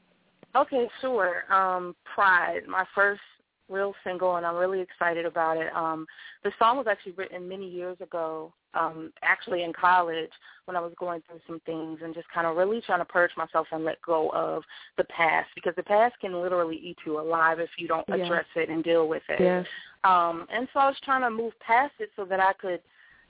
[0.54, 1.52] Okay, sure.
[1.52, 3.20] Um, Pride, my first
[3.68, 5.74] real single, and I'm really excited about it.
[5.74, 6.06] Um,
[6.44, 10.30] the song was actually written many years ago, um, actually in college
[10.66, 13.30] when I was going through some things and just kind of really trying to purge
[13.36, 14.62] myself and let go of
[14.98, 18.68] the past because the past can literally eat you alive if you don't address it
[18.68, 19.40] and deal with it.
[19.40, 19.66] Yes.
[20.04, 22.80] Um, and so I was trying to move past it so that I could,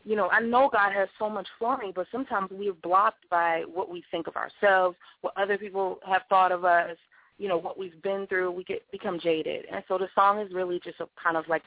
[0.04, 3.64] you know, I know God has so much for me, but sometimes we're blocked by
[3.72, 6.96] what we think of ourselves, what other people have thought of us,
[7.38, 8.50] you know, what we've been through.
[8.50, 9.66] We get become jaded.
[9.70, 11.62] And so the song is really just a kind of like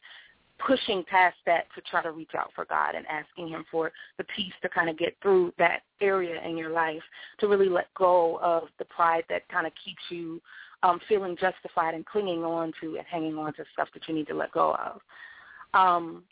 [0.66, 4.26] pushing past that to try to reach out for God and asking him for the
[4.36, 7.02] peace to kind of get through that area in your life,
[7.40, 10.42] to really let go of the pride that kind of keeps you
[10.84, 14.28] um, feeling justified and clinging on to and hanging on to stuff that you need
[14.28, 15.02] to let go of.
[15.74, 16.24] Um,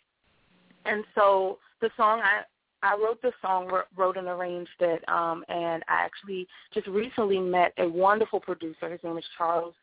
[0.85, 2.41] and so the song I
[2.83, 7.73] I wrote the song, wrote and arranged it, um, and I actually just recently met
[7.77, 8.89] a wonderful producer.
[8.89, 9.73] His name is Charles,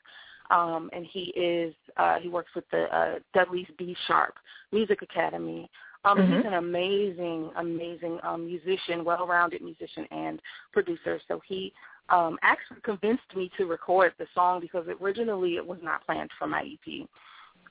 [0.51, 4.35] um, and he is uh, he works with the uh, Dudley's B Sharp
[4.73, 5.71] Music Academy.
[6.05, 6.37] Um, Mhm.
[6.37, 10.41] He's an amazing, amazing um, musician, well-rounded musician and
[10.73, 11.19] producer.
[11.29, 11.73] So he
[12.11, 16.47] um, actually convinced me to record the song because originally it was not planned for
[16.47, 17.09] my EP.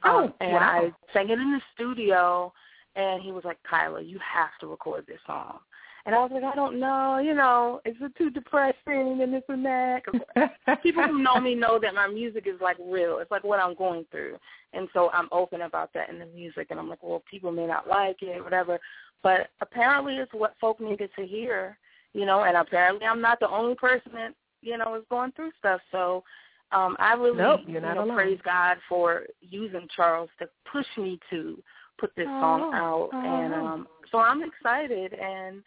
[0.03, 0.59] Oh, Um, and wow.
[0.61, 2.51] I sang it in the studio,
[2.95, 5.59] and he was like, Kyla, you have to record this song.
[6.05, 9.43] And I was like, I don't know, you know, is it too depressing and this
[9.47, 10.01] and that?
[10.83, 13.19] people who know me know that my music is like real.
[13.19, 14.37] It's like what I'm going through.
[14.73, 16.67] And so I'm open about that in the music.
[16.71, 18.79] And I'm like, well, people may not like it, whatever.
[19.21, 21.77] But apparently it's what folk needed to hear,
[22.13, 25.51] you know, and apparently I'm not the only person that, you know, is going through
[25.57, 25.79] stuff.
[25.93, 26.25] So
[26.73, 28.15] um, I really Nope, you're you know, alone.
[28.15, 31.63] praise God for using Charles to push me to
[32.03, 33.09] put this song Oh, out.
[33.13, 33.43] oh.
[33.43, 35.13] And um, so I'm excited.
[35.13, 35.63] And,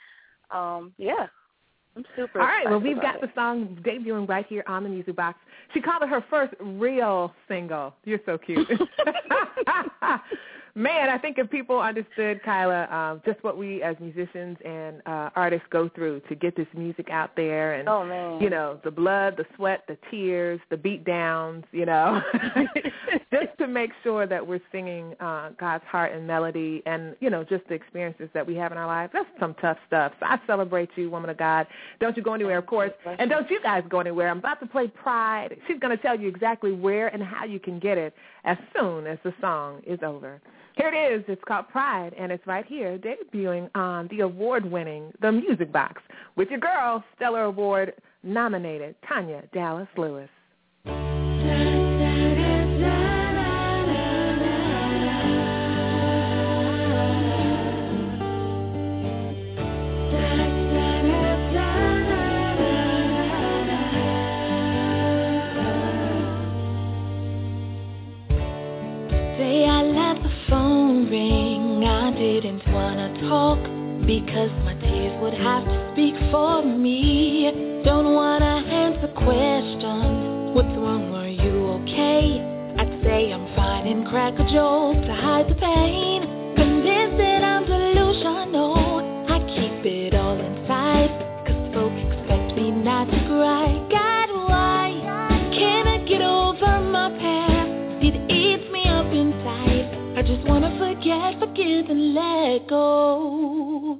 [0.50, 1.26] um, yeah,
[1.96, 3.20] I'm super All right, well, we've got it.
[3.22, 5.38] the song debuting right here on the Music Box.
[5.72, 7.94] She called it her first real single.
[8.04, 8.68] You're so cute.
[10.76, 15.30] Man, I think if people understood, Kyla, um, just what we as musicians and uh,
[15.34, 18.40] artists go through to get this music out there and, Oh, man.
[18.42, 22.20] you know, the blood, the sweat, the tears, the beat downs, you know,
[23.32, 27.30] just to to make sure that we're singing uh, God's heart and melody and, you
[27.30, 29.12] know, just the experiences that we have in our lives.
[29.12, 30.12] That's some tough stuff.
[30.20, 31.66] So I celebrate you, woman of God.
[32.00, 32.92] Don't you go anywhere, of course.
[33.18, 34.28] And don't you guys go anywhere.
[34.28, 35.56] I'm about to play Pride.
[35.66, 39.06] She's going to tell you exactly where and how you can get it as soon
[39.06, 40.40] as the song is over.
[40.76, 41.24] Here it is.
[41.26, 46.02] It's called Pride, and it's right here, debuting on the award-winning The Music Box
[46.36, 50.28] with your girl, Stellar Award nominated Tanya Dallas Lewis.
[72.46, 73.58] Didn't wanna talk
[74.06, 77.50] because my tears would have to speak for me.
[77.84, 80.54] Don't wanna answer questions.
[80.54, 81.12] What's wrong?
[81.12, 82.38] Are you okay?
[82.78, 86.54] I'd say I'm fine and crack a joke to hide the pain.
[86.54, 88.85] Convinced that I'm delusional.
[102.56, 103.98] Let go.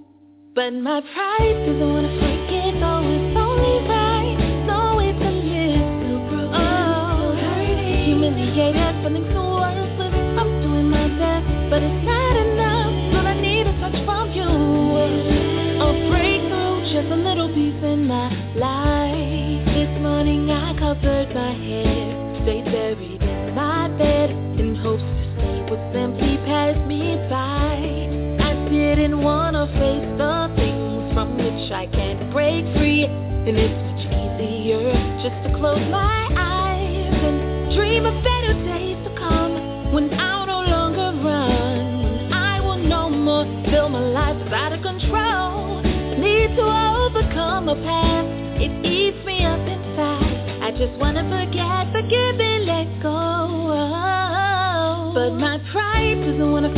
[0.55, 4.37] But my pride doesn't wanna forget, though it's only right.
[4.65, 6.55] No, it's a little broken.
[6.57, 7.37] Oh,
[8.07, 10.15] humiliated, feeling so worthless.
[10.41, 12.93] I'm doing my best, but it's not enough.
[13.17, 14.49] All I need is touch from you.
[15.85, 19.67] A breakthrough, just a little piece in my life.
[19.77, 25.61] This morning I covered my head, stayed buried in my bed, in hopes to see
[25.69, 27.86] what simply passed me by.
[29.77, 34.89] I face the things from which I can't break free, and it's much easier
[35.21, 40.61] just to close my eyes and dream of better days to come when I'll no
[40.65, 45.83] longer run, I will no more feel my life out of control.
[46.25, 50.65] Need to overcome a past, it eats me up inside.
[50.65, 53.77] I just wanna forget, forgive and let go.
[55.13, 56.73] But my pride doesn't wanna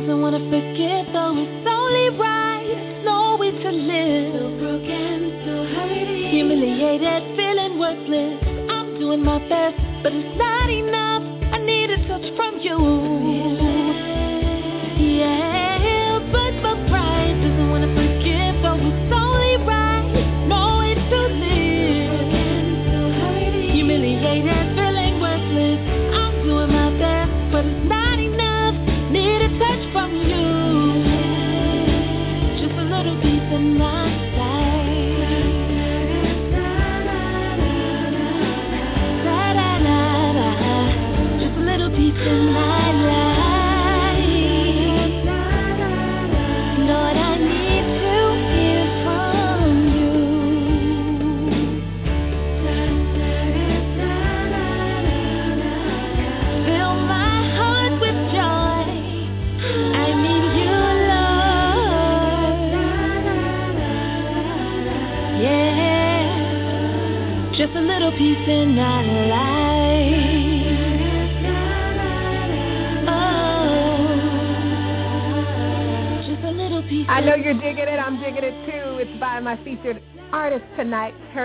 [0.00, 3.00] doesn't wanna forget, though it's only right.
[3.02, 7.22] No, it's a little broken, so hurting, humiliated,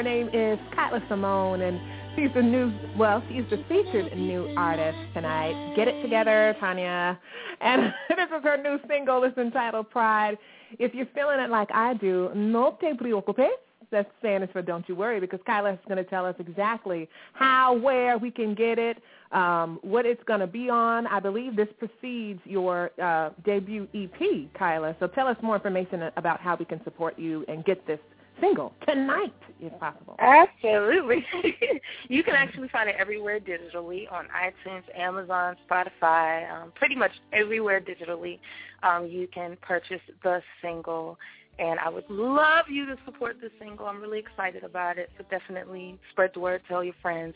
[0.01, 1.79] Her name is Kyla Simone, and
[2.15, 5.75] she's the new, well, she's the featured new artist tonight.
[5.75, 7.19] Get it together, Tanya.
[7.59, 9.23] And this is her new single.
[9.25, 10.39] It's entitled Pride.
[10.79, 13.59] If you're feeling it like I do, no te preocupes.
[13.91, 17.77] That's Spanish for don't you worry because Kyla is going to tell us exactly how,
[17.77, 18.97] where we can get it,
[19.31, 21.05] um, what it's going to be on.
[21.05, 24.95] I believe this precedes your uh, debut EP, Kyla.
[24.99, 27.99] So tell us more information about how we can support you and get this
[28.41, 30.15] single tonight, if possible.
[30.19, 31.25] Absolutely.
[32.09, 37.79] you can actually find it everywhere digitally on iTunes, Amazon, Spotify, um, pretty much everywhere
[37.79, 38.39] digitally.
[38.83, 41.17] Um, you can purchase the single.
[41.59, 43.85] And I would love you to support the single.
[43.85, 45.11] I'm really excited about it.
[45.17, 47.35] So definitely spread the word, tell your friends.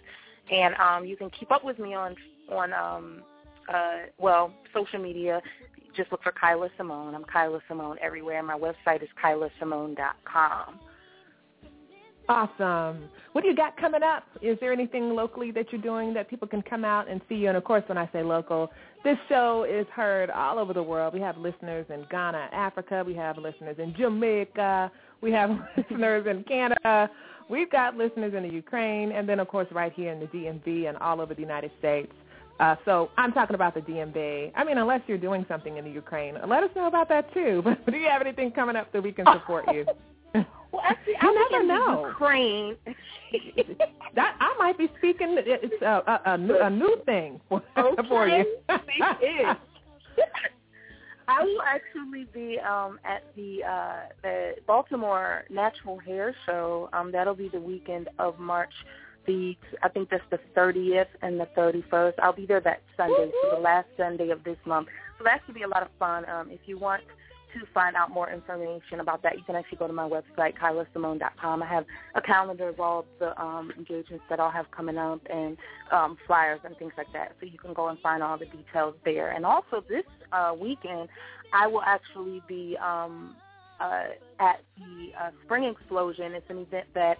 [0.51, 2.15] And um, you can keep up with me on
[2.51, 3.23] on um,
[3.67, 5.41] uh, well social media
[5.95, 7.15] just look for Kyla Simone.
[7.15, 8.43] I'm Kyla Simone everywhere.
[8.43, 10.79] My website is kylasimone.com.
[12.27, 13.09] Awesome.
[13.33, 14.23] What do you got coming up?
[14.41, 17.49] Is there anything locally that you're doing that people can come out and see you?
[17.49, 18.71] And of course, when I say local,
[19.03, 21.13] this show is heard all over the world.
[21.13, 23.03] We have listeners in Ghana, Africa.
[23.05, 24.91] We have listeners in Jamaica.
[25.21, 27.09] We have listeners in Canada.
[27.47, 30.89] We've got listeners in the Ukraine, and then of course right here in the DMV
[30.89, 32.11] and all over the United States.
[32.59, 34.51] Uh, so I'm talking about the DMV.
[34.55, 37.61] I mean, unless you're doing something in the Ukraine, let us know about that too.
[37.85, 39.85] But do you have anything coming up that we can support you?
[40.85, 42.07] actually, you I never know.
[42.07, 42.75] Ukraine.
[44.15, 45.35] that I might be speaking.
[45.37, 48.03] It's a, a, a, new, a new thing for, okay.
[48.09, 48.45] for you.
[51.27, 56.87] I will actually be um, at the uh, the Baltimore Natural Hair Show.
[56.93, 58.73] Um, that'll be the weekend of March
[59.25, 62.13] the I think that's the 30th and the 31st.
[62.21, 64.87] I'll be there that Sunday, so the last Sunday of this month.
[65.17, 66.27] So that should be a lot of fun.
[66.29, 67.01] Um, if you want
[67.55, 71.63] to find out more information about that, you can actually go to my website, kylasimone.com.
[71.63, 71.85] I have
[72.15, 75.57] a calendar of all the um, engagements that I'll have coming up and
[75.91, 77.33] um, flyers and things like that.
[77.39, 79.31] So you can go and find all the details there.
[79.31, 81.09] And also this uh, weekend,
[81.53, 83.35] I will actually be um,
[83.79, 84.05] uh,
[84.39, 86.33] at the uh, Spring Explosion.
[86.33, 87.17] It's an event that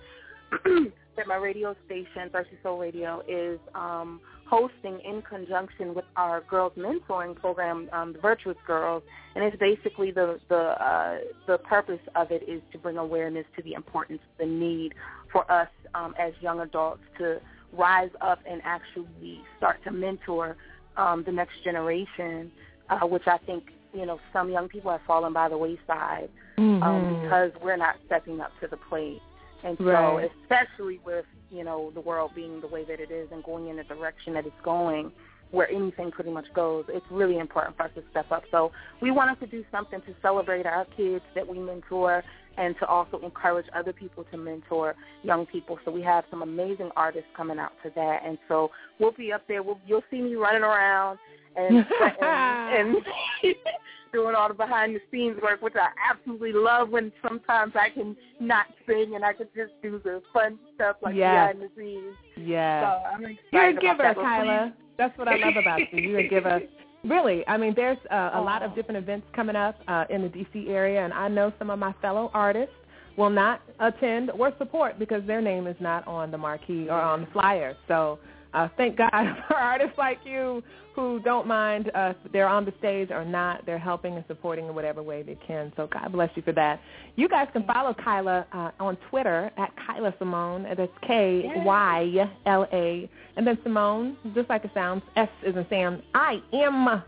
[1.16, 6.74] that my radio station, Thirsty Soul Radio, is um, hosting in conjunction with our girls
[6.78, 9.04] mentoring program, um, the Virtuous Girls,
[9.36, 11.18] and it's basically the the uh,
[11.48, 14.94] the purpose of it is to bring awareness to the importance, the need
[15.32, 17.40] for us um, as young adults to
[17.74, 20.56] rise up and actually start to mentor
[20.98, 22.52] um, the next generation,
[22.90, 26.84] uh, which I think you know some young people have fallen by the wayside mm-hmm.
[26.84, 29.22] um, because we're not stepping up to the plate.
[29.66, 30.32] And so, Right.
[30.44, 33.78] especially with you know the world being the way that it is and going in
[33.78, 35.12] the direction that it's going,
[35.52, 38.44] where anything pretty much goes, it's really important for us to step up.
[38.52, 42.24] So we wanted to do something to celebrate our kids that we mentor
[42.58, 45.78] and to also encourage other people to mentor young people.
[45.84, 49.42] So we have some amazing artists coming out to that, and so we'll be up
[49.48, 49.64] there.
[49.64, 51.18] We'll, you'll see me running around
[51.56, 51.78] and
[52.22, 53.06] and, and
[54.16, 56.90] doing all the behind the scenes work, which I absolutely love.
[56.90, 61.16] When sometimes I can not sing and I can just do the fun stuff like
[61.16, 61.54] Yes.
[61.54, 62.16] behind the scenes.
[62.38, 62.82] Yeah.
[62.82, 64.16] So I'm excited You're a giver, that.
[64.16, 64.74] Kyla.
[64.98, 66.02] That's what I love about you.
[66.02, 66.62] You're a giver.
[67.04, 70.28] Really, I mean, there's uh, a lot of different events coming up uh, in the
[70.28, 70.70] D.C.
[70.70, 72.74] area, and I know some of my fellow artists
[73.16, 77.22] will not attend or support because their name is not on the marquee or on
[77.22, 77.78] the flyer.
[77.88, 78.18] So
[78.56, 79.12] uh, thank God
[79.48, 80.64] for artists like you
[80.96, 83.66] who don't mind uh, they're on the stage or not.
[83.66, 85.74] They're helping and supporting in whatever way they can.
[85.76, 86.80] So God bless you for that.
[87.18, 90.64] You guys can follow Kyla uh, on Twitter at Kyla Simone.
[90.64, 91.50] That's K-Y-L-A.
[93.36, 96.02] And then Simone, just like it sounds, S is in Sam.
[96.14, 97.04] I am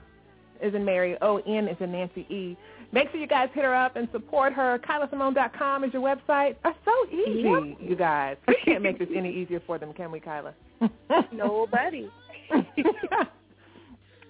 [0.61, 1.15] is in Mary.
[1.21, 2.57] O-N is in Nancy E.
[2.91, 4.79] Make sure you guys hit her up and support her.
[4.79, 6.55] KylaSimone.com is your website.
[6.63, 7.77] That's so easy, Yep.
[7.81, 8.37] you guys.
[8.47, 10.53] We can't make this any easier for them, can we, Kyla?
[11.33, 12.09] Nobody.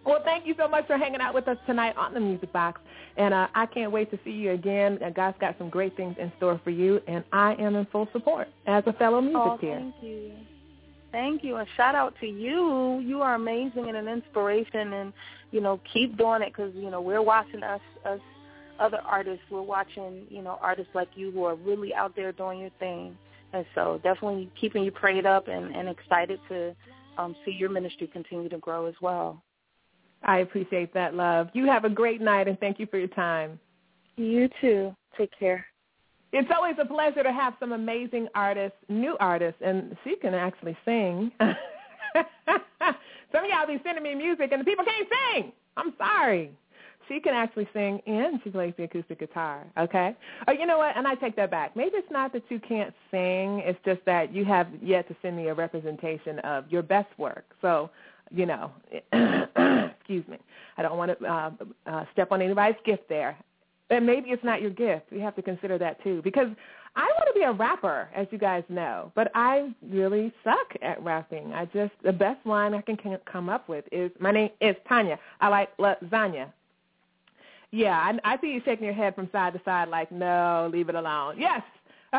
[0.06, 2.82] well, thank you so much for hanging out with us tonight on the Music Box.
[3.18, 4.98] And uh, I can't wait to see you again.
[5.02, 7.00] And God's got some great things in store for you.
[7.08, 10.32] And I am in full support as a fellow music Oh, thank you.
[11.12, 11.56] Thank you.
[11.58, 13.00] And shout out to you.
[13.00, 14.94] You are amazing and an inspiration.
[14.94, 15.14] And,
[15.52, 18.20] you know, keep doing it because, you know, we're watching us, us
[18.80, 19.44] other artists.
[19.50, 23.18] We're watching, you know, artists like you who are really out there doing your thing.
[23.54, 26.76] And so definitely keeping you prayed up and, and excited to
[27.18, 29.42] um, see your ministry continue to grow as well.
[30.24, 31.50] I appreciate that, love.
[31.54, 33.60] You have a great night, and thank you for your time.
[34.16, 34.96] You too.
[35.18, 35.66] Take care.
[36.34, 40.76] It's always a pleasure to have some amazing artists, new artists, and she can actually
[40.84, 41.32] sing.
[41.40, 45.52] some of y'all be sending me music, and the people can't sing.
[45.78, 46.52] I'm sorry.
[47.08, 49.66] She can actually sing, and she plays the acoustic guitar.
[49.78, 50.16] Okay.
[50.48, 50.96] Oh, you know what?
[50.98, 51.76] And I take that back.
[51.76, 53.62] Maybe it's not that you can't sing.
[53.66, 57.46] It's just that you have yet to send me a representation of your best work.
[57.62, 57.90] So,
[58.32, 58.72] you know,
[60.00, 60.38] excuse me.
[60.78, 61.52] I don't want to uh,
[61.86, 63.38] uh, step on anybody's gift there.
[63.90, 65.06] And maybe it's not your gift.
[65.12, 66.22] You have to consider that too.
[66.22, 66.50] Because
[66.98, 71.02] I want to be a rapper, as you guys know, but I really suck at
[71.04, 71.54] rapping.
[71.54, 74.76] I just the best line I can can come up with is my name is
[74.90, 75.20] Tanya.
[75.40, 76.48] I like lasagna.
[77.72, 80.90] Yeah, I, I see you shaking your head from side to side like, no, leave
[80.90, 81.36] it alone.
[81.38, 81.62] Yes,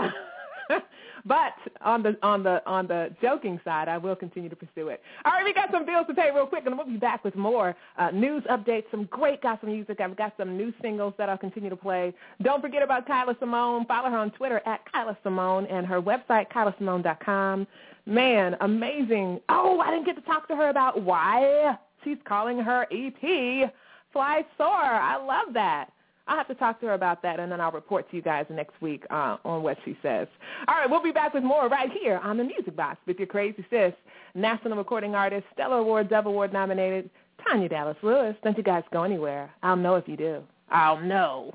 [1.25, 5.01] but on the on the on the joking side, I will continue to pursue it.
[5.25, 7.35] All right, we got some bills to pay real quick, and we'll be back with
[7.35, 10.01] more uh, news updates, some great gospel music.
[10.01, 12.13] I've got some new singles that I'll continue to play.
[12.43, 13.87] Don't forget about Kyla Simone.
[13.87, 17.67] Follow her on Twitter at Kyla Simone and her website kylasimone.com.
[18.05, 19.41] Man, amazing.
[19.49, 23.73] Oh, I didn't get to talk to her about why she's calling her EP
[24.13, 24.69] Fly Soar.
[24.69, 25.91] I love that.
[26.27, 28.45] I'll have to talk to her about that, and then I'll report to you guys
[28.51, 30.29] next week uh, on what she says.
[30.69, 33.27] All right, we'll be back with more right here on the Music Box with your
[33.27, 33.95] crazy sis,
[34.35, 37.09] national recording artist, Stellar Award, Dove Award nominated,
[37.47, 38.37] Tanya Dallas Lewis.
[38.45, 39.51] Don't you guys go anywhere.
[39.63, 40.43] I'll know if you do.
[40.71, 41.55] I'll know.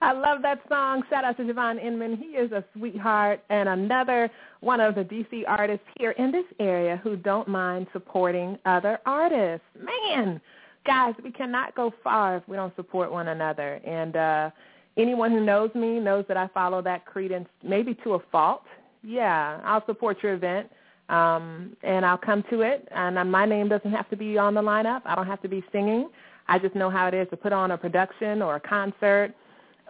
[0.01, 1.03] I love that song.
[1.11, 2.17] Shout out to Javon Inman.
[2.17, 4.31] He is a sweetheart and another
[4.61, 9.65] one of the DC artists here in this area who don't mind supporting other artists.
[9.79, 10.41] Man,
[10.87, 13.79] guys, we cannot go far if we don't support one another.
[13.85, 14.49] And uh
[14.97, 18.63] anyone who knows me knows that I follow that credence maybe to a fault.
[19.03, 20.69] Yeah, I'll support your event.
[21.09, 22.87] Um, and I'll come to it.
[22.91, 25.01] And my name doesn't have to be on the lineup.
[25.05, 26.09] I don't have to be singing.
[26.47, 29.33] I just know how it is to put on a production or a concert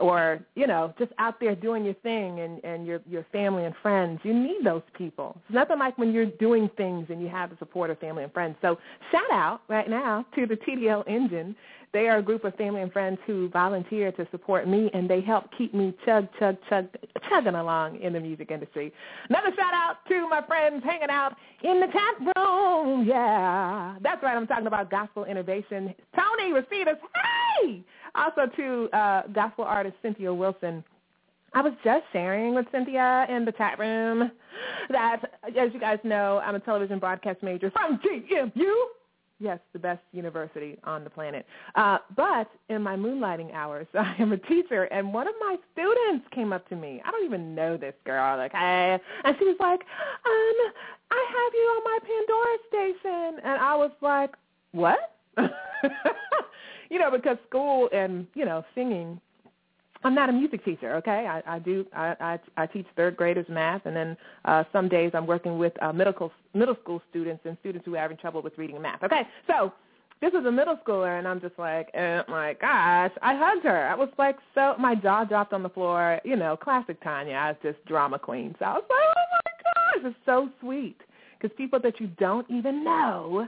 [0.02, 3.76] or you know just out there doing your thing and and your your family and
[3.82, 4.20] friends.
[4.24, 5.39] You need those people.
[5.45, 8.34] It's nothing like when you're doing things and you have the support of family and
[8.34, 8.56] friends.
[8.62, 8.78] So
[9.12, 11.56] shout out right now to the tdl engine.
[11.93, 15.20] They are a group of family and friends who volunteer to support me and they
[15.20, 16.88] help keep me chug chug chug
[17.30, 18.93] chugging along in the music industry.
[19.30, 23.06] Another shout out to my friends hanging out in the chat room.
[23.06, 24.36] Yeah that's right.
[24.36, 25.93] I'm talking about gospel innovation.
[26.16, 26.97] Tony Rasitas,
[27.62, 27.84] hey
[28.16, 30.84] also to uh, gospel artist Cynthia Wilson.
[31.53, 34.32] I was just sharing with Cynthia in the chat room
[34.89, 38.72] that, as you guys know, I'm a television broadcast major from GMU.
[39.41, 41.47] Yes, the best university on the planet.
[41.74, 46.26] Uh, but in my moonlighting hours, I am a teacher, and one of my students
[46.32, 47.01] came up to me.
[47.03, 48.38] I don't even know this girl.
[48.38, 50.72] Like, hey, and she was like, um,
[51.09, 54.36] I have you on my Pandora station, and I was like,
[54.74, 55.16] what?
[56.92, 59.20] you know, because school and you know singing.
[60.04, 61.28] I'm not a music teacher, okay?
[61.28, 61.86] I, I do.
[61.96, 65.74] I, I, I teach third graders math, and then uh, some days I'm working with
[65.82, 69.04] uh, middle middle school students and students who are having trouble with reading and math.
[69.04, 69.72] Okay, so
[70.20, 73.12] this is a middle schooler, and I'm just like, oh my gosh!
[73.22, 73.88] I hugged her.
[73.88, 76.20] I was like, so my jaw dropped on the floor.
[76.26, 77.36] You know, classic Tanya.
[77.36, 78.56] I was just drama queen.
[78.58, 80.98] So I was like, oh my gosh, it's so sweet
[81.39, 83.48] because people that you don't even know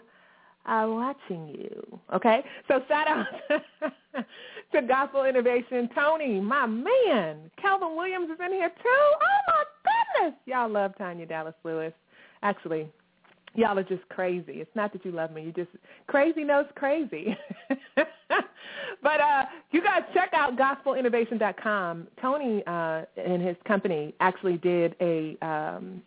[0.66, 2.00] are watching you.
[2.14, 2.44] Okay?
[2.68, 3.26] So shout out
[4.72, 5.90] to Gospel Innovation.
[5.94, 7.52] Tony, my man.
[7.62, 8.84] Calvin Williams is in here too.
[8.86, 10.40] Oh my goodness.
[10.46, 11.94] Y'all love Tanya Dallas Lewis.
[12.42, 12.88] Actually,
[13.56, 14.54] y'all are just crazy.
[14.54, 15.44] It's not that you love me.
[15.44, 15.72] You just
[16.08, 17.36] crazy knows crazy.
[17.96, 22.08] but uh, you guys check out gospelinnovation.com.
[22.22, 26.02] Tony uh, and his company actually did a um,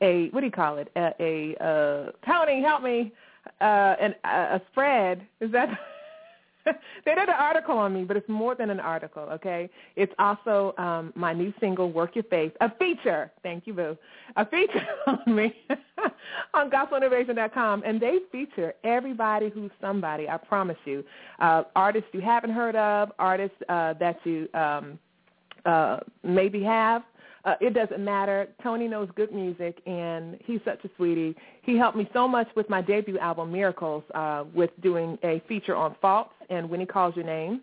[0.00, 0.90] a what do you call it?
[0.96, 3.12] A, a uh, Tony, help me.
[3.60, 5.26] Uh, an, a spread.
[5.40, 5.68] Is that?
[6.64, 9.68] they did an article on me, but it's more than an article, okay?
[9.96, 13.30] It's also um, my new single, Work Your Faith, a feature.
[13.42, 13.96] Thank you, Boo.
[14.36, 15.54] A feature on me
[16.54, 17.82] on gospelinnovation.com.
[17.84, 21.04] And they feature everybody who's somebody, I promise you.
[21.38, 24.98] Uh, artists you haven't heard of, artists uh, that you um,
[25.64, 27.02] uh, maybe have,
[27.44, 28.48] uh, it doesn't matter.
[28.62, 31.36] Tony knows good music, and he's such a sweetie.
[31.62, 35.76] He helped me so much with my debut album, Miracles, uh, with doing a feature
[35.76, 37.60] on faults and When He Calls Your Name.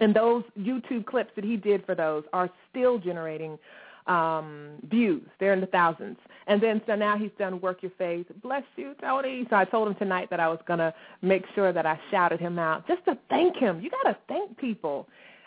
[0.00, 3.58] And those YouTube clips that he did for those are still generating
[4.06, 5.22] um, views.
[5.38, 6.18] They're in the thousands.
[6.46, 8.26] And then so now he's done Work Your Faith.
[8.42, 9.46] Bless you, Tony.
[9.48, 10.92] So I told him tonight that I was going to
[11.22, 13.80] make sure that I shouted him out just to thank him.
[13.80, 15.06] You got to thank people.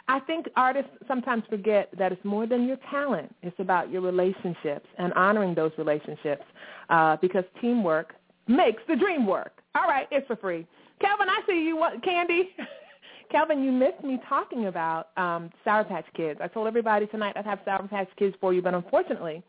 [0.10, 3.34] I think artists sometimes forget that it's more than your talent.
[3.42, 6.44] It's about your relationships and honoring those relationships
[6.90, 8.16] uh, because teamwork
[8.48, 9.62] makes the dream work.
[9.76, 10.66] All right, it's for free.
[11.02, 11.76] Calvin, I see you.
[11.76, 12.50] What, Candy?
[13.32, 16.40] Calvin, you missed me talking about um, Sour Patch Kids.
[16.42, 19.44] I told everybody tonight I'd have Sour Patch Kids for you, but unfortunately,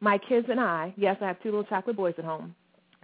[0.00, 2.54] my kids and I, yes, I have two little chocolate boys at home.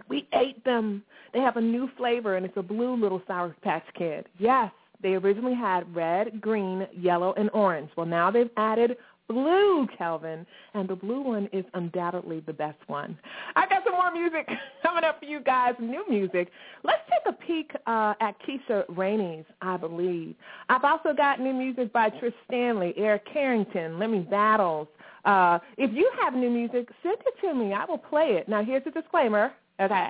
[0.09, 1.03] We ate them.
[1.33, 4.27] They have a new flavor, and it's a blue little Sour Patch Kid.
[4.39, 4.71] Yes,
[5.05, 7.91] they originally had red, green, yellow, and orange.
[7.95, 8.97] Well, now they've added
[9.29, 13.15] blue, Kelvin, and the blue one is undoubtedly the best one.
[13.55, 14.49] I got some more music
[14.83, 16.49] coming up for you guys, new music.
[16.83, 20.33] Let's take a peek uh, at Keisha Rainey's, I believe.
[20.69, 24.87] I've also got new music by Trish Stanley, Eric Carrington, Lemmy Battles.
[25.23, 27.73] Uh, if you have new music, send it to me.
[27.73, 28.49] I will play it.
[28.49, 30.09] Now, here's a disclaimer, okay?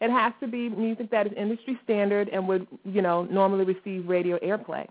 [0.00, 4.08] It has to be music that is industry standard and would, you know, normally receive
[4.08, 4.86] radio airplay.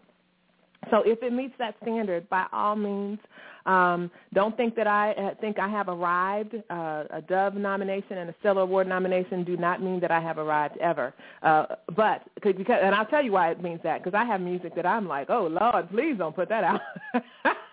[0.91, 3.19] So if it meets that standard, by all means,
[3.65, 6.53] um, don't think that I uh, think I have arrived.
[6.69, 10.37] Uh, a Dove nomination and a Stellar Award nomination do not mean that I have
[10.37, 11.13] arrived ever.
[11.41, 14.75] Uh, but because, and I'll tell you why it means that because I have music
[14.75, 16.81] that I'm like, oh Lord, please don't put that out.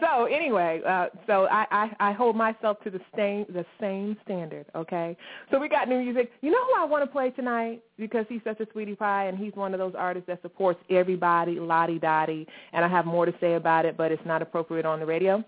[0.00, 4.66] So anyway, uh, so I, I, I hold myself to the same the same standard.
[4.74, 5.16] Okay.
[5.50, 6.30] So we got new music.
[6.40, 9.36] You know who I want to play tonight because he's such a sweetie pie and
[9.36, 12.46] he's one of those artists that supports everybody, lottie dottie.
[12.72, 15.44] And I have more to say about it, but it's not appropriate on the radio.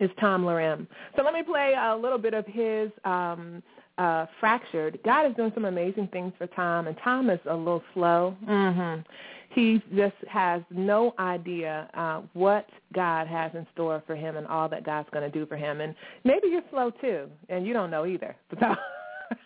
[0.00, 0.86] Is Tom Larim.
[1.16, 3.62] So let me play a little bit of his um,
[3.98, 4.98] uh, fractured.
[5.04, 8.34] God is doing some amazing things for Tom, and Tom is a little slow.
[8.48, 9.02] Mm-hmm
[9.54, 14.68] he just has no idea uh, what God has in store for him and all
[14.68, 15.80] that God's going to do for him.
[15.80, 15.94] And
[16.24, 18.36] maybe you're slow too, and you don't know either.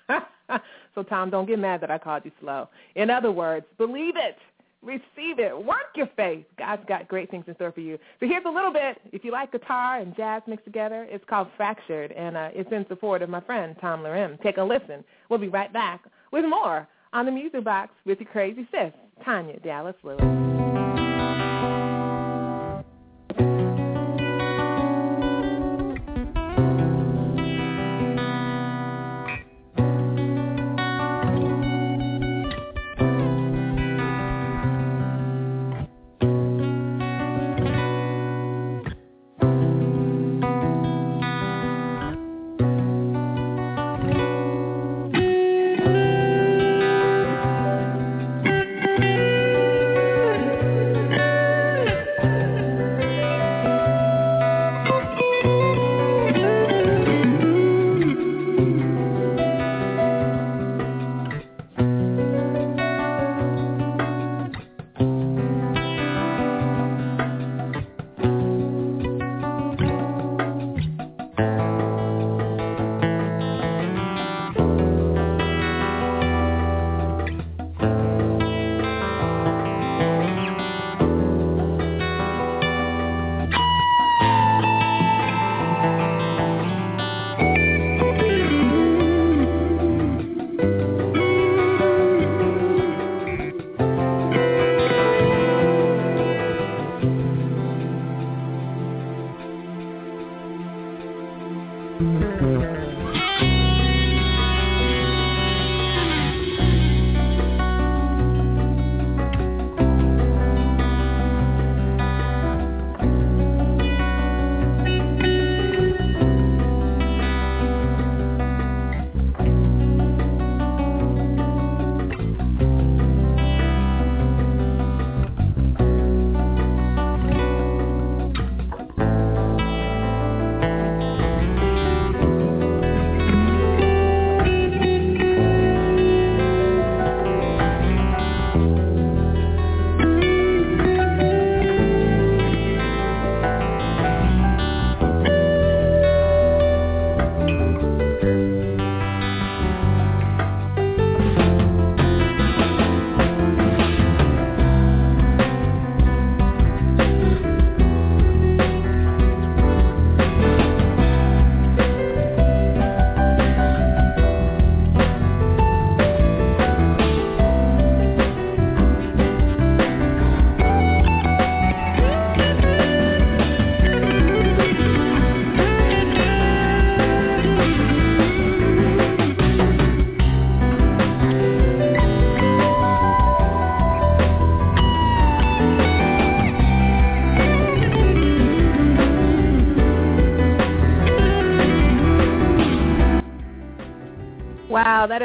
[0.09, 0.61] So Tom,
[0.97, 2.69] so Tom, don't get mad that I called you slow.
[2.97, 4.37] In other words, believe it.
[4.83, 5.57] Receive it.
[5.57, 6.45] Work your faith.
[6.59, 7.99] God's got great things in store for you.
[8.21, 9.01] So here's a little bit.
[9.13, 12.87] If you like guitar and jazz mixed together, it's called Fractured, and uh, it's in
[12.89, 14.41] support of my friend Tom Larim.
[14.43, 15.05] Take a listen.
[15.29, 16.03] We'll be right back
[16.33, 18.93] with more on the Music Box with your crazy sis.
[19.25, 20.66] Tanya Dallas Lewis.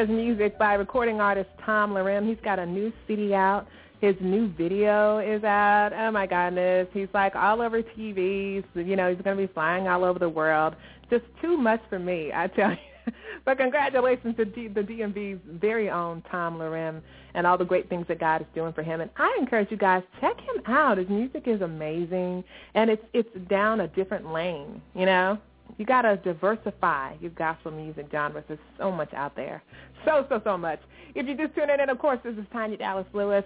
[0.10, 2.28] Music by recording artist Tom Larim.
[2.28, 3.68] He's got a new CD out.
[3.99, 5.91] His new video is out.
[5.93, 6.88] Oh my goodness.
[6.93, 8.64] He's like all over TVs.
[8.74, 10.76] You know, he's going to be flying all over the world.
[11.10, 12.72] Just too much for me, I tell
[13.08, 13.14] you.
[13.45, 17.02] but congratulations to D- the DMV's very own Tom Larim
[17.34, 19.02] and all the great things that God is doing for him.
[19.02, 20.97] And I encourage you guys check him out.
[20.97, 22.43] His music is amazing,
[22.74, 24.82] and it's it's down a different lane.
[24.95, 25.38] You know,
[25.82, 28.43] you got to diversify your gospel music genres.
[28.47, 29.63] There's so much out there,
[30.05, 30.79] so so so much.
[31.15, 33.43] If you just tune in, and of course, this is Tanya Dallas Lewis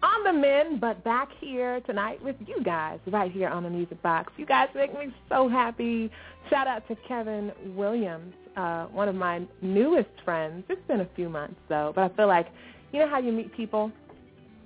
[0.00, 4.00] on the men, but back here tonight with you guys, right here on the Music
[4.00, 4.32] Box.
[4.36, 6.08] You guys make me so happy.
[6.50, 10.62] Shout out to Kevin Williams, uh, one of my newest friends.
[10.68, 12.46] It's been a few months though, but I feel like,
[12.92, 13.90] you know how you meet people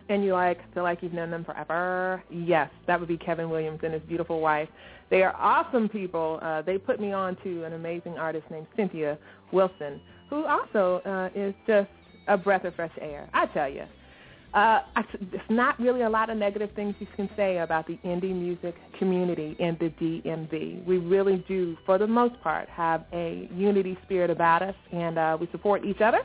[0.09, 2.23] and you like feel like you've known them forever?
[2.31, 4.69] Yes, that would be Kevin Williams and his beautiful wife.
[5.11, 6.39] They are awesome people.
[6.43, 9.19] Uh, they put me on to an amazing artist named Cynthia
[9.53, 11.89] Wilson, who also uh, is just
[12.29, 13.29] a breath of fresh air.
[13.33, 13.85] I tell you.
[14.55, 14.81] Uh,
[15.31, 18.75] there's not really a lot of negative things you can say about the indie music
[18.99, 20.85] community in the DMV.
[20.87, 25.37] We really do, for the most part, have a unity spirit about us, and uh,
[25.39, 26.21] we support each other.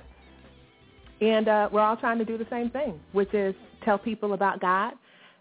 [1.21, 3.55] And uh, we're all trying to do the same thing, which is
[3.85, 4.93] tell people about God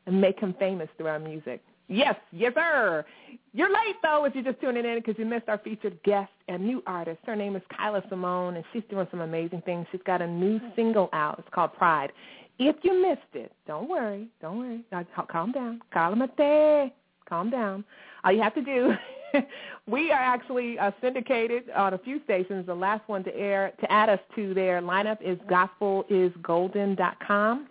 [0.07, 1.63] and make him famous through our music.
[1.89, 3.05] Yes, yes, sir.
[3.53, 6.65] You're late, though, if you're just tuning in because you missed our featured guest and
[6.65, 7.19] new artist.
[7.27, 9.87] Her name is Kyla Simone, and she's doing some amazing things.
[9.91, 11.41] She's got a new single out.
[11.41, 12.13] It's called Pride.
[12.61, 14.29] If you missed it, don't worry.
[14.41, 14.85] Don't worry.
[15.33, 15.81] Calm down.
[15.93, 16.93] Calamate.
[17.29, 17.85] Calm down.
[18.23, 18.93] All you have to do,
[19.87, 22.67] we are actually uh, syndicated on a few stations.
[22.67, 27.67] The last one to air to add us to their lineup is gospelisgolden.com.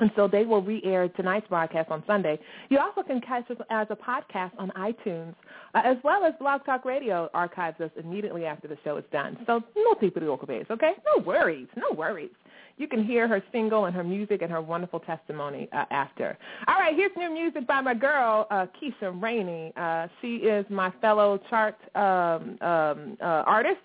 [0.00, 2.40] And so they will re-air tonight's broadcast on Sunday.
[2.68, 5.36] You also can catch us as a podcast on iTunes,
[5.74, 9.38] uh, as well as Blog Talk Radio archives us immediately after the show is done.
[9.46, 10.94] So no te preocupes, okay?
[11.06, 12.32] No worries, no worries
[12.76, 16.36] you can hear her single and her music and her wonderful testimony uh, after.
[16.66, 19.72] All right, here's new music by my girl, uh, Keisha Rainey.
[19.76, 23.80] Uh, she is my fellow chart um, um, uh, artist.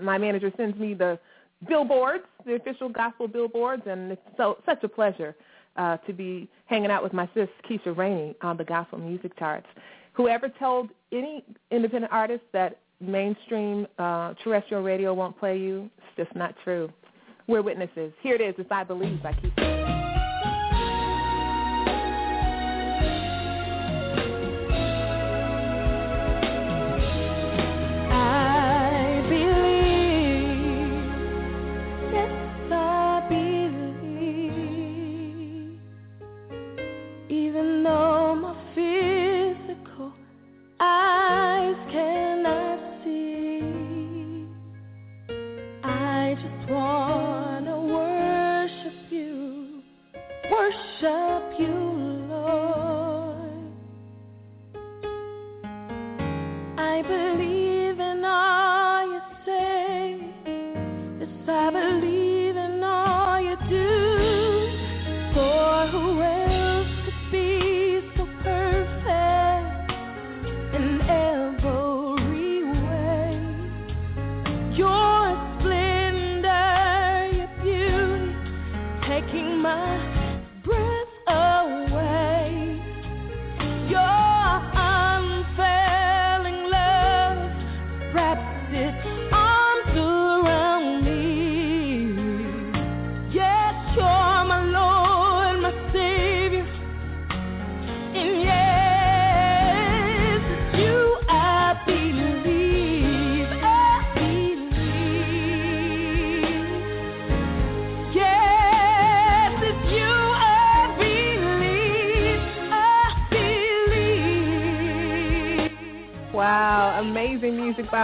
[0.00, 1.18] My manager sends me the
[1.66, 5.34] billboards, the official gospel billboards, and it's so such a pleasure
[5.76, 9.66] uh, to be hanging out with my sis Keisha Rainey on the gospel music charts.
[10.12, 16.36] Whoever told any independent artist that mainstream uh, terrestrial radio won't play you, it's just
[16.36, 16.90] not true.
[17.48, 18.12] We're witnesses.
[18.22, 18.54] Here it is.
[18.58, 20.07] It's I Believe by Keith.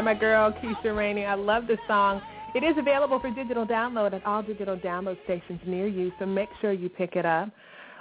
[0.04, 1.24] My girl Keisha Rainey.
[1.24, 2.20] I love this song.
[2.54, 6.50] It is available for digital download at all digital download stations near you, so make
[6.60, 7.48] sure you pick it up.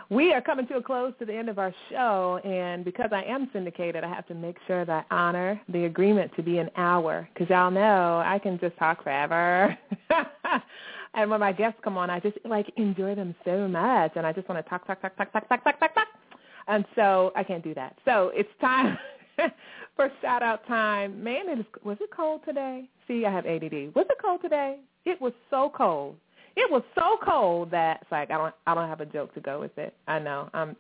[0.10, 3.24] We are coming to a close to the end of our show, and because I
[3.24, 6.70] am syndicated, I have to make sure that I honor the agreement to be an
[6.76, 9.78] hour, because y'all know I can just talk forever.
[11.14, 14.34] and when my guests come on, I just like enjoy them so much, and I
[14.34, 16.08] just want to talk, talk, talk, talk, talk, talk, talk, talk, talk.
[16.68, 17.95] And so I can't do that.
[18.04, 18.97] So it's time
[19.95, 21.23] for shout out time.
[21.23, 22.89] Man, it is, was it cold today?
[23.07, 23.93] See, I have ADD.
[23.95, 24.77] Was it cold today?
[25.05, 26.15] It was so cold.
[26.55, 29.41] It was so cold that it's like I don't I don't have a joke to
[29.41, 29.93] go with it.
[30.07, 30.49] I know.
[30.53, 30.75] I'm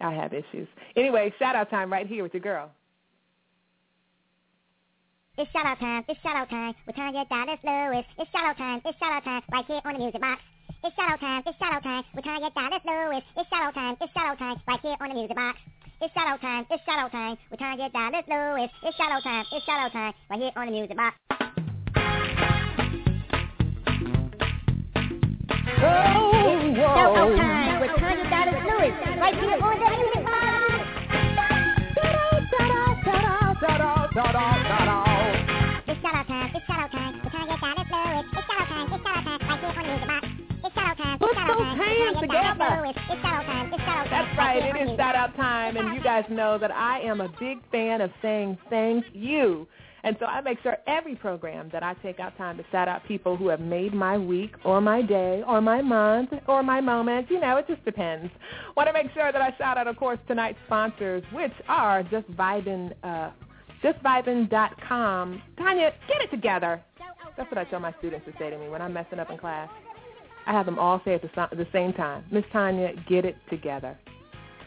[0.00, 0.68] I have issues.
[0.96, 2.70] Anyway, shout out time right here with your girl.
[5.38, 6.74] It's shout out time, it's shout out time.
[6.86, 8.04] With Tanya Dallas Lewis.
[8.18, 9.42] It's shout out time, it's shout out time.
[9.50, 10.42] Right here on the music box.
[10.84, 12.04] It's shout out time, it's shout out time.
[12.14, 13.24] With Tanya Dallas Lewis.
[13.36, 14.60] It's shout out time, it's shout out time.
[14.66, 15.58] Right here on the music box.
[16.02, 17.38] It's shout out time, it's shout out time.
[17.48, 18.70] With Tanya Dallas Lewis.
[18.82, 20.12] It's shout out time, it's shout out time.
[20.28, 21.14] Right here on the music box.
[25.78, 26.82] Oh, whoa.
[26.82, 28.94] Shout out time with Tanya Dallas Lewis.
[29.16, 30.21] Right here on the music
[41.98, 42.82] hands With Tanya Dallas together.
[42.82, 42.96] Lewis.
[43.10, 44.26] It's shout out time, it's shout out time.
[44.26, 44.56] That's right.
[44.56, 45.18] It is It on the is music shout box.
[45.18, 49.04] out time, and you guys know that I am a big fan of saying thank
[49.12, 49.66] you.
[50.04, 53.04] And so I make sure every program that I take out time to shout out
[53.06, 57.30] people who have made my week or my day or my month or my moment.
[57.30, 58.32] You know, it just depends.
[58.76, 62.28] Want to make sure that I shout out, of course, tonight's sponsors, which are Just
[62.32, 63.30] Vibin, uh,
[63.84, 65.42] JustVibin.com.
[65.58, 66.82] Tanya, get it together.
[67.36, 69.38] That's what I tell my students to say to me when I'm messing up in
[69.38, 69.68] class.
[70.46, 73.98] I have them all say at the, the same time, Miss Tanya, get it together.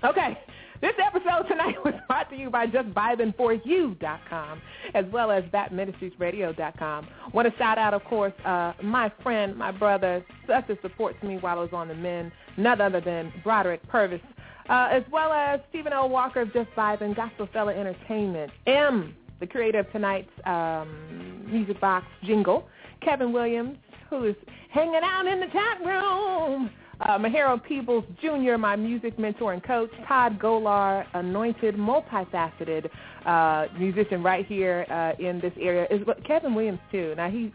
[0.03, 0.37] Okay.
[0.81, 4.61] This episode tonight was brought to you by JustVibinForYou.com
[4.93, 7.07] as well as BatMinistriesRadio.com.
[7.33, 11.27] Want to shout out, of course, uh, my friend, my brother, such a support to
[11.27, 14.21] me while I was on the men, none other than Broderick Purvis,
[14.69, 16.09] uh, as well as Stephen L.
[16.09, 22.05] Walker of Just Vibin, Gospel Fella Entertainment, M, the creator of tonight's um, Music Box
[22.23, 22.67] jingle,
[23.01, 23.77] Kevin Williams,
[24.09, 24.35] who is
[24.69, 26.69] hanging out in the chat room.
[27.01, 32.89] Uh, Mahero Peebles Jr., my music mentor and coach, Todd Golar, anointed, multifaceted
[33.25, 37.13] uh, musician right here uh, in this area, is Kevin Williams too.
[37.17, 37.51] Now he,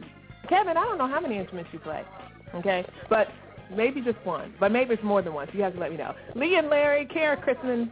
[0.48, 2.02] Kevin, I don't know how many instruments you play,
[2.54, 3.28] okay, but
[3.74, 5.46] maybe just one, but maybe it's more than one.
[5.46, 6.14] So you have to let me know.
[6.34, 7.88] Lee and Larry, Kara Chrisman,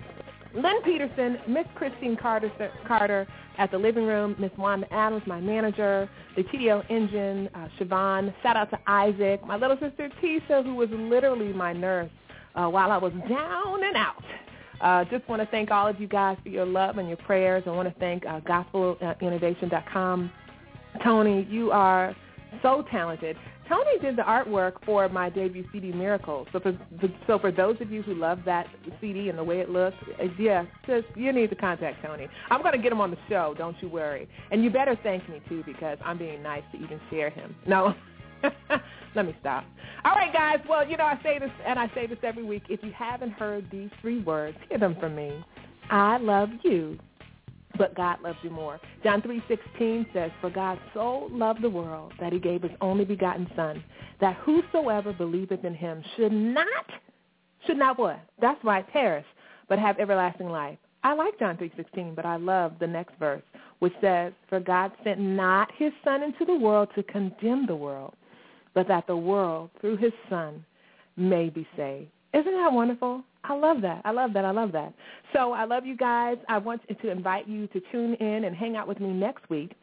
[0.54, 2.50] Lynn Peterson, Miss Christine Carter,
[2.86, 3.26] Carter
[3.58, 8.32] at the living room, Miss Wanda Adams, my manager, the TDL engine, uh, Siobhan.
[8.42, 12.10] Shout out to Isaac, my little sister Tisha, who was literally my nurse
[12.54, 14.24] uh, while I was down and out.
[14.80, 17.64] Uh, just want to thank all of you guys for your love and your prayers.
[17.66, 20.30] I want to thank uh, gospelinnovation.com.
[21.02, 22.14] Tony, you are
[22.62, 23.36] so talented.
[23.68, 26.48] Tony did the artwork for my debut CD, Miracles.
[26.52, 26.78] So for,
[27.26, 28.66] so for those of you who love that
[29.00, 32.28] CD and the way it looks, uh, yeah, just you need to contact Tony.
[32.50, 33.54] I'm going to get him on the show.
[33.58, 34.28] Don't you worry.
[34.50, 37.54] And you better thank me too because I'm being nice to even share him.
[37.66, 37.94] No.
[39.14, 39.64] Let me stop.
[40.04, 40.58] All right, guys.
[40.68, 42.62] Well, you know, I say this, and I say this every week.
[42.68, 45.44] If you haven't heard these three words, hear them from me.
[45.90, 46.98] I love you,
[47.78, 48.80] but God loves you more.
[49.02, 53.48] John 3.16 says, For God so loved the world that he gave his only begotten
[53.56, 53.82] Son,
[54.20, 56.66] that whosoever believeth in him should not,
[57.66, 58.20] should not what?
[58.40, 59.26] That's right, perish,
[59.68, 60.78] but have everlasting life.
[61.04, 63.42] I like John 3.16, but I love the next verse,
[63.78, 68.14] which says, For God sent not his Son into the world to condemn the world,
[68.74, 70.64] but that the world, through his Son,
[71.16, 72.10] may be saved.
[72.34, 73.22] Isn't that wonderful?
[73.44, 74.02] I love that.
[74.04, 74.44] I love that.
[74.44, 74.92] I love that.
[75.32, 76.36] So I love you guys.
[76.48, 79.74] I want to invite you to tune in and hang out with me next week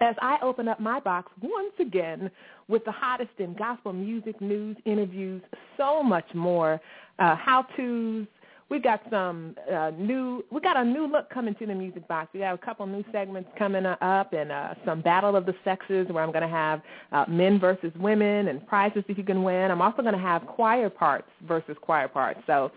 [0.00, 2.30] as I open up my box once again
[2.68, 5.42] with the hottest in gospel music, news, interviews,
[5.76, 6.80] so much more,
[7.18, 8.26] uh, how-tos.
[8.68, 10.44] We got some uh, new.
[10.50, 12.30] We got a new look coming to the music box.
[12.34, 16.08] We got a couple new segments coming up, and uh, some battle of the sexes
[16.10, 19.70] where I'm going to have uh, men versus women and prizes that you can win.
[19.70, 22.40] I'm also going to have choir parts versus choir parts.
[22.48, 22.72] So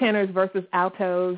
[0.00, 1.36] tenors versus altos,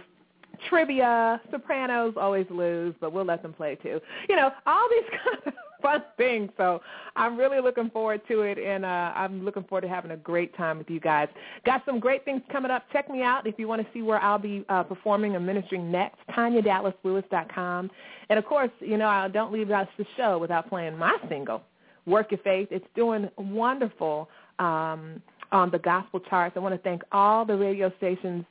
[0.69, 4.01] trivia, sopranos always lose, but we'll let them play too.
[4.29, 5.53] You know, all these kind of
[5.83, 6.49] fun thing.
[6.57, 6.81] So
[7.15, 10.57] I'm really looking forward to it, and uh, I'm looking forward to having a great
[10.57, 11.29] time with you guys.
[11.65, 12.85] Got some great things coming up.
[12.93, 15.91] Check me out if you want to see where I'll be uh, performing and ministering
[15.91, 17.91] next, TanyaDallasLewis.com.
[18.29, 21.63] And, of course, you know, I don't leave out the show without playing my single,
[22.07, 22.69] Work Your Faith.
[22.71, 25.23] It's doing wonderful um,
[25.53, 26.57] on the gospel charts.
[26.57, 28.45] I want to thank all the radio stations,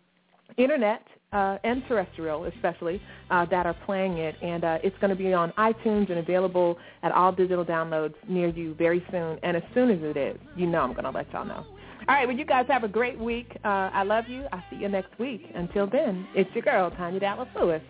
[0.57, 1.05] internet,
[1.36, 4.36] uh, and terrestrial especially uh, that are playing it.
[4.41, 8.47] And uh, it's going to be on iTunes and available at all digital downloads near
[8.47, 9.38] you very soon.
[9.43, 11.65] And as soon as it is, you know I'm going to let y'all know.
[12.07, 13.51] All right, well, you guys have a great week.
[13.65, 14.45] Uh, I love you.
[14.53, 15.41] I'll see you next week.
[15.55, 17.81] Until then, it's your girl, Tanya Dallas Lewis,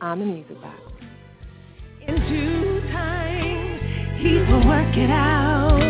[0.00, 0.80] on the Music Box.
[2.06, 5.80] In due time, he will work it out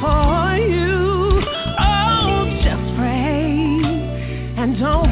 [0.00, 1.42] for you.
[1.78, 3.36] Oh, just pray
[4.56, 5.05] and don't